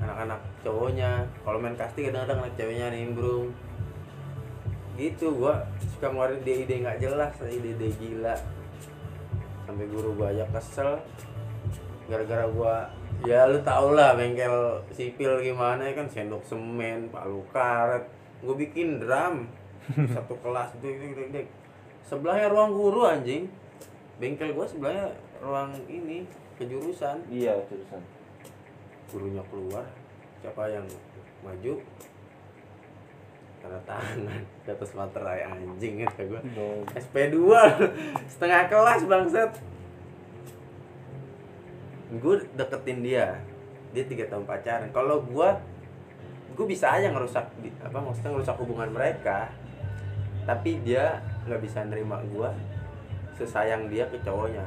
[0.00, 3.52] anak-anak cowoknya kalau main kasti kadang-kadang anak ceweknya nimbrung
[4.96, 8.36] gitu gua suka ngeluarin ide-ide nggak jelas ide-ide gila.
[9.68, 11.00] Sampai guru gua aja kesel.
[12.08, 12.90] Gara-gara gua
[13.24, 18.08] ya lu tau lah bengkel sipil gimana ya kan sendok semen palu karet.
[18.44, 19.48] Gue bikin drum
[20.14, 20.92] satu kelas itu.
[22.04, 23.48] sebelahnya ruang guru anjing.
[24.20, 26.28] Bengkel gua sebelahnya ruang ini
[26.60, 27.26] kejurusan.
[27.32, 28.16] Iya jurusan
[29.10, 29.86] gurunya keluar
[30.42, 30.86] siapa yang
[31.42, 31.78] maju
[33.66, 34.42] tanda tangan.
[34.62, 36.40] Di atas materai anjing kata gua.
[36.94, 37.36] SP2
[38.30, 39.50] setengah kelas bangsat.
[42.22, 43.42] Gue deketin dia.
[43.90, 44.94] Dia tiga tahun pacaran.
[44.94, 45.48] Kalau gue
[46.56, 47.52] gue bisa aja ngerusak
[47.82, 49.50] apa maksudnya ngerusak hubungan mereka.
[50.46, 51.18] Tapi dia
[51.50, 52.50] nggak bisa nerima gue
[53.34, 54.62] sesayang dia ke cowoknya.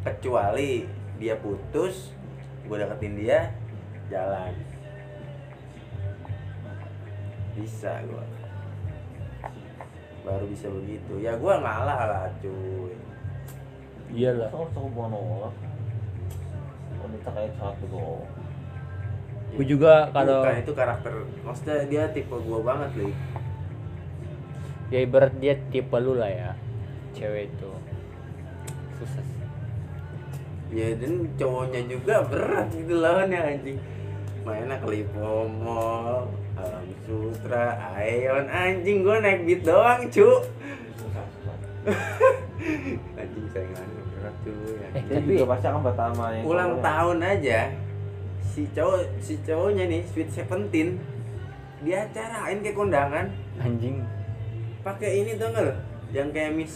[0.00, 0.88] Kecuali
[1.20, 2.16] dia putus
[2.64, 3.52] gue deketin dia
[4.08, 4.69] jalan
[7.60, 8.24] bisa gue
[10.24, 12.96] baru bisa begitu ya gue ngalah lah cuy
[14.10, 14.50] Iyalah.
[14.50, 15.54] Soal soal hubungan orang
[16.98, 18.26] wanita kayak satu doang
[19.50, 21.12] Gue juga kalau Bukan, itu karakter
[21.46, 23.14] maksudnya dia tipe gue banget nih
[24.90, 26.50] ya ibarat dia tipe lu lah ya.
[27.14, 27.70] Cewek itu
[28.98, 29.22] susah.
[29.22, 29.38] sih.
[30.70, 33.78] ya dan cowoknya juga berat gitu lawannya anjing
[34.46, 36.30] mainnya ke Lipo Mall
[36.60, 40.28] Alam Sutra Aeon anjing gue naik beat doang cu
[43.16, 45.04] anjing saingannya berat cuy Eh, anjing.
[45.06, 47.58] dia Tapi- juga pasti akan pertama yang ulang tahun aja
[48.44, 50.88] si cowok si cowoknya nih Sweet Seventeen
[51.80, 54.04] dia acarain kayak kondangan Anjing.
[54.80, 55.74] pakai ini tuh nggak lo
[56.10, 56.74] yang kayak Miss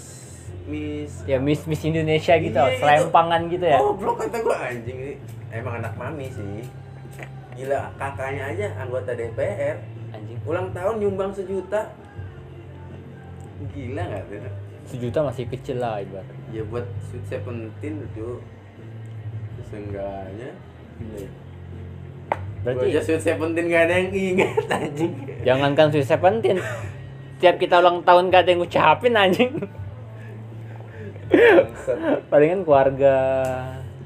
[0.64, 2.80] Miss Ya Miss Miss Indonesia gitu, Iya, itu.
[2.80, 3.76] selempangan gitu ya.
[3.76, 5.14] Oh, blok kata gua anjing ini.
[5.50, 6.64] Emang anak mami sih.
[7.54, 9.76] Gila, kakaknya aja anggota DPR.
[10.10, 10.38] Anjing.
[10.46, 11.94] Ulang tahun nyumbang sejuta.
[13.70, 14.52] Gila nggak tuh?
[14.84, 16.28] Sejuta masih kecil lah ibarat.
[16.52, 18.42] Ya buat Sweet Seventeen tuh.
[19.70, 20.50] Seenggaknya.
[22.64, 25.12] Berarti Gua aja Sweet Seventeen gak ada yang ingat anjing.
[25.44, 26.58] jangankan Sweet Seventeen
[27.36, 29.52] tiap kita ulang tahun gak ada yang ngucapin anjing
[32.32, 33.16] palingan keluarga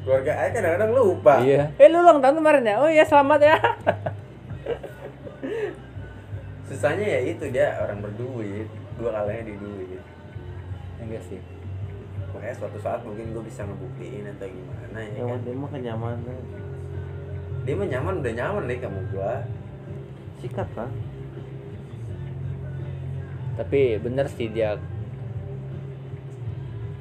[0.08, 1.44] Keluarga aja kadang-kadang lupa.
[1.44, 3.56] iya eh lu ulang tahun kemarin ya oh iya selamat ya
[6.64, 8.68] Susahnya ya itu dia orang berduit.
[8.96, 10.00] Gua kalahnya di duit.
[10.98, 11.40] enggak sih
[12.32, 15.36] Makanya suatu saat mungkin gue bisa ngebuktiin atau gimana ya yang kan.
[15.40, 16.38] penting mah kenyamanan
[17.64, 19.44] Dia mah nyaman udah nyaman deh kamu gua.
[20.40, 20.88] sikat kan
[23.58, 24.78] tapi bener sih dia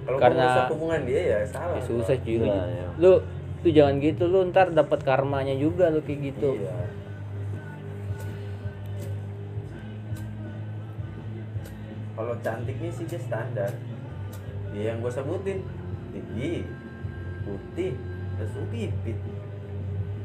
[0.07, 1.75] Kalau Karena- hubungan dia ya salah.
[1.75, 3.11] ya susah cuy lu, Iya, lu
[3.59, 6.71] lu jangan gitu lu ntar dapat karmanya juga lu kayak gitu Iya.
[12.15, 13.71] Kalau cantiknya sih dia standar.
[14.73, 15.61] Dia yang gue sebutin
[16.09, 16.65] tinggi,
[17.45, 17.93] putih,
[18.41, 19.17] lesung pipit.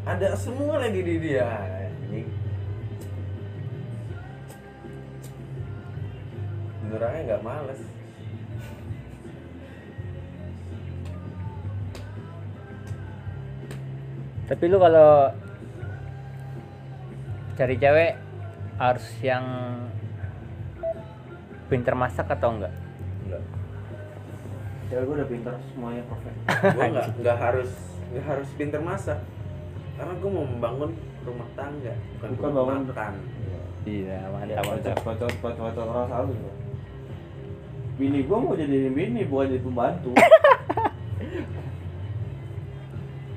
[0.03, 1.45] Ada semua lagi di dia.
[1.45, 2.29] Anjing.
[6.93, 7.81] Orangnya nggak males.
[14.53, 15.33] Tapi lu kalau
[17.55, 18.13] cari cewek
[18.77, 19.45] harus yang
[21.67, 22.75] pinter masak atau enggak?
[23.25, 23.43] Enggak.
[24.87, 26.37] Cewek gue udah pintar semuanya perfect.
[26.77, 27.73] Gue nggak nggak harus
[28.13, 29.25] nggak harus pinter masak.
[29.97, 30.93] Karena gue mau membangun
[31.23, 33.13] rumah tangga bukan, Bukan rumah bangun- makan.
[33.83, 34.65] Iya ya mantap.
[34.69, 36.55] bacot mantap bacot bacot orang selalu gua.
[37.93, 40.11] bini gue mau jadi bini bukan jadi pembantu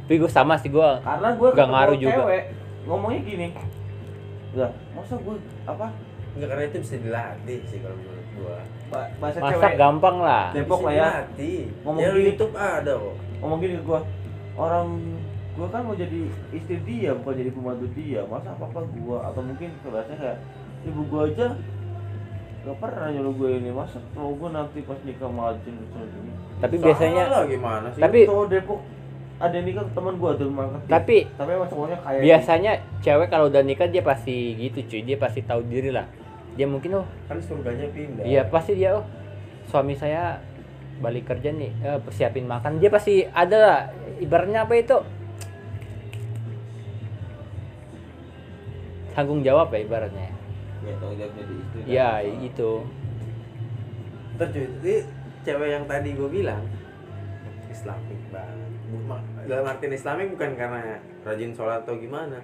[0.06, 2.14] tapi gue sama sih gue karena gue Nggak ngaruh juga.
[2.22, 2.44] cewek
[2.86, 3.48] ngomongnya gini.
[4.54, 5.36] Lah masa gue
[5.66, 5.88] apa?
[6.32, 8.56] Enggak karena itu bisa dilatih sih kalau menurut gue
[8.88, 10.46] ba- bahasa masak cewek gampang lah.
[10.52, 11.02] Depok lah ya.
[11.04, 11.62] dilatih.
[11.82, 12.26] Ngomong ya gini.
[12.28, 13.16] YouTube ada kok.
[13.42, 14.00] Ngomong gini ke gue
[14.56, 14.88] orang
[15.56, 18.22] gue kan mau jadi istri dia bukan jadi pembantu dia.
[18.24, 20.38] Masa apa apa gue atau mungkin kelasnya kayak
[20.86, 21.48] ibu gue aja
[22.62, 23.98] gak pernah nyuruh gue ini masa?
[24.12, 28.00] Kalau gue nanti pas nikah majin terus gini tapi Salah biasanya lah gimana sih?
[28.00, 28.80] Tapi- cowok Depok
[29.36, 32.72] ada yang nikah teman gue tuh marketing tapi tapi emang cowoknya kayak biasanya
[33.04, 35.02] cewek kalau udah nikah dia pasti gitu cuy.
[35.04, 36.08] Dia pasti tahu diri lah.
[36.56, 38.24] Dia mungkin oh kan surganya pindah.
[38.24, 39.04] iya pasti dia oh
[39.68, 40.40] suami saya
[41.04, 42.80] balik kerja nih eh, persiapin makan.
[42.80, 43.80] Dia pasti ada lah.
[44.24, 44.98] Ibaratnya apa itu?
[49.12, 50.32] Tanggung jawab ya ibaratnya.
[50.88, 52.48] Ya tanggung jawab jadi istri ya masalah.
[52.48, 52.72] itu.
[54.36, 54.96] Ntar cuy, jadi
[55.44, 56.64] cewek yang tadi gue bilang
[57.68, 58.55] Islamik banget.
[59.44, 62.40] Dalam artian Islamik bukan karena rajin sholat atau gimana.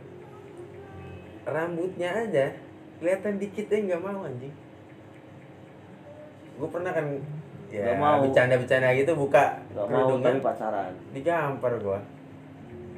[1.43, 2.53] Rambutnya aja
[2.97, 4.53] kelihatan dikit aja nggak mau anjing.
[6.53, 7.05] Gue pernah kan
[7.67, 8.15] ya Nggak mau.
[8.21, 11.99] bercanda-bercanda gitu buka nggak mau kerudungnya tapi pacaran digampar gue.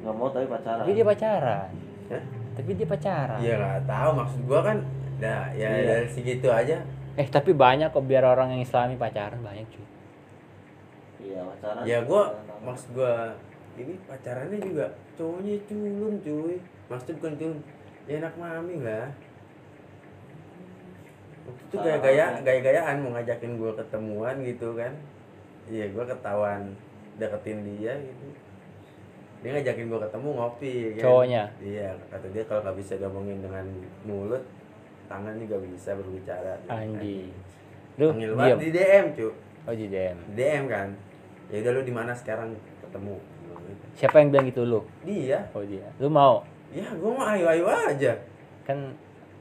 [0.02, 1.68] nggak mau tapi pacaran tapi dia pacaran
[2.04, 2.22] Hah?
[2.52, 4.78] tapi dia pacaran Iya nggak tahu maksud gue kan.
[5.16, 5.86] Nah ya Iya.
[5.88, 6.76] dari segitu aja.
[7.14, 9.86] eh tapi banyak kok biar orang yang islami pacaran banyak cuy
[11.34, 12.62] iya pacaran Ya gue Pacaran.
[12.62, 13.14] maksud gue
[13.74, 16.54] ini pacarannya juga cowoknya culun cuy.
[16.86, 17.58] Maksudnya bukan culun.
[18.06, 19.10] Ya enak mami lah.
[21.44, 24.92] Waktu itu gaya-gaya gaya-gayaan mau ngajakin gue ketemuan gitu kan.
[25.66, 26.62] Iya gue ketahuan
[27.16, 28.26] deketin dia gitu.
[29.42, 31.02] Dia ngajakin gue ketemu ngopi kan.
[31.02, 31.42] Cowoknya?
[31.58, 33.66] Iya kata dia kalau nggak bisa gabungin dengan
[34.06, 34.44] mulut
[35.04, 36.56] tangan juga bisa berbicara.
[36.64, 37.28] anjing
[37.94, 39.30] lu Panggil banget diam di DM cuy.
[39.64, 40.88] oh di DM DM kan.
[41.48, 43.16] Ya udah lu di mana sekarang ketemu.
[43.94, 45.40] siapa yang bilang gitu lu Dia.
[45.54, 48.12] oh dia lu mau Ya gue mah ayo-ayo aja.
[48.66, 48.92] kan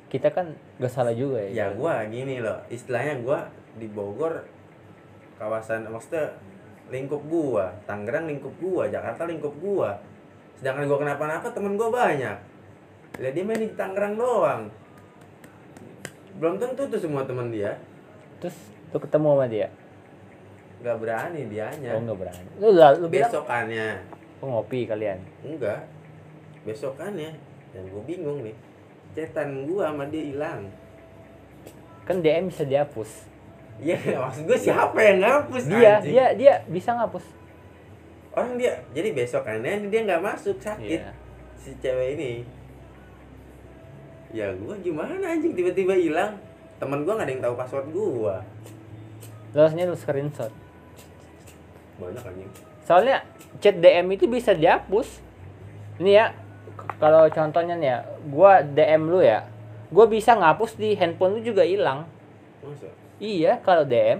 [0.07, 4.45] kita kan gak salah juga ya Ya gua gini loh, istilahnya gua di Bogor
[5.35, 6.29] kawasan maksudnya
[6.93, 9.97] lingkup gua, Tangerang lingkup gua, Jakarta lingkup gua.
[10.53, 12.37] Sedangkan gua kenapa-napa temen gua banyak.
[13.17, 14.69] Lah dia main di Tangerang doang.
[16.37, 17.73] Belum tentu tuh semua temen dia.
[18.37, 18.53] terus
[18.91, 19.67] lu ketemu sama dia
[20.83, 21.95] Gak berani dianya.
[21.95, 23.87] oh nggak berani lu lu Besokannya.
[24.37, 25.87] oh, ngopi kalian Enggak.
[26.63, 27.31] Besokannya.
[27.71, 28.55] Dan gua bingung nih.
[29.11, 30.67] Cetan gua sama dia hilang.
[32.03, 33.31] kan DM bisa dihapus
[33.79, 36.11] Iya, maksud gue siapa yang ngapus dia anjing?
[36.11, 37.23] dia dia bisa ngapus
[38.31, 41.11] orang dia jadi besokannya dia nggak masuk sakit Iya.
[41.55, 42.31] si cewek ini
[44.29, 46.35] ya gua gimana anjing tiba-tiba hilang
[46.75, 48.35] temen gua nggak ada yang tahu password gua
[49.49, 50.51] terusnya lu screenshot
[52.03, 52.51] banyak anjing.
[52.83, 53.23] Soalnya
[53.63, 55.23] chat DM itu bisa dihapus.
[56.03, 56.25] Ini ya
[56.99, 57.97] kalau contohnya nih ya
[58.27, 59.47] gua DM lu ya
[59.93, 62.09] gua bisa ngapus di handphone lu juga hilang.
[62.63, 62.89] Masa?
[63.21, 64.19] Iya kalau DM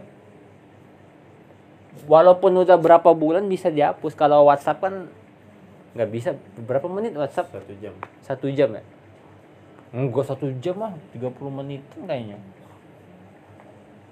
[2.07, 5.11] walaupun udah berapa bulan bisa dihapus kalau WhatsApp kan
[5.93, 6.29] nggak bisa.
[6.63, 7.53] Berapa menit WhatsApp?
[7.53, 7.93] Satu jam.
[8.23, 8.83] Satu jam ya?
[9.93, 12.37] Enggak satu jam mah 30 menit kayaknya.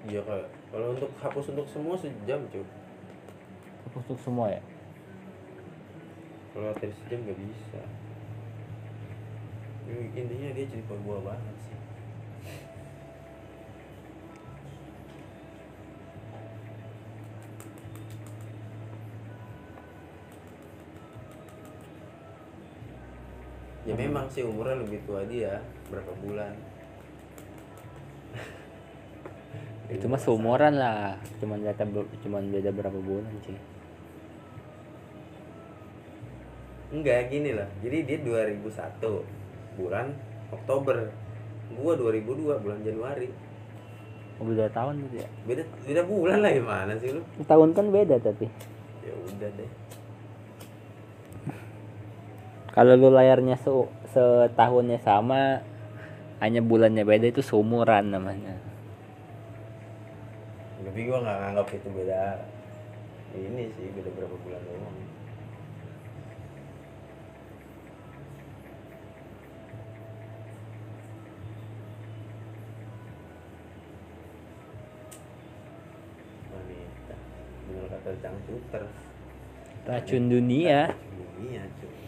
[0.06, 2.62] Iya kalau kalau untuk hapus untuk semua sejam cuy
[3.90, 4.62] untuk semua ya?
[6.52, 7.82] Kalau dari sejam nggak bisa.
[9.88, 11.78] Ini intinya dia jadi gua banget sih.
[23.82, 26.54] Ya memang sih umurnya lebih tua dia berapa bulan.
[29.92, 31.20] itu mah seumuran lah.
[31.40, 31.84] Cuman beda
[32.24, 33.71] cuman beda berapa bulan sih
[36.92, 37.68] Enggak gini lah.
[37.80, 39.24] Jadi dia 2001
[39.74, 40.12] bulan
[40.52, 41.08] Oktober.
[41.72, 43.32] Gua 2002 bulan Januari.
[44.36, 47.22] oh, beda tahun gitu ya Beda beda bulan lah gimana sih lu?
[47.46, 48.50] tahun kan beda tapi
[49.00, 49.70] Ya udah deh.
[52.68, 53.70] kalau lu layarnya se
[54.10, 55.62] setahunnya sama
[56.40, 58.56] hanya bulannya beda itu seumuran namanya
[60.82, 62.22] Tapi gua nggak nganggap itu beda.
[63.32, 64.96] Ini sih beda berapa bulan doang.
[78.02, 78.84] Cangcuter
[79.86, 80.94] Racun dunia.
[81.42, 82.01] iya cuy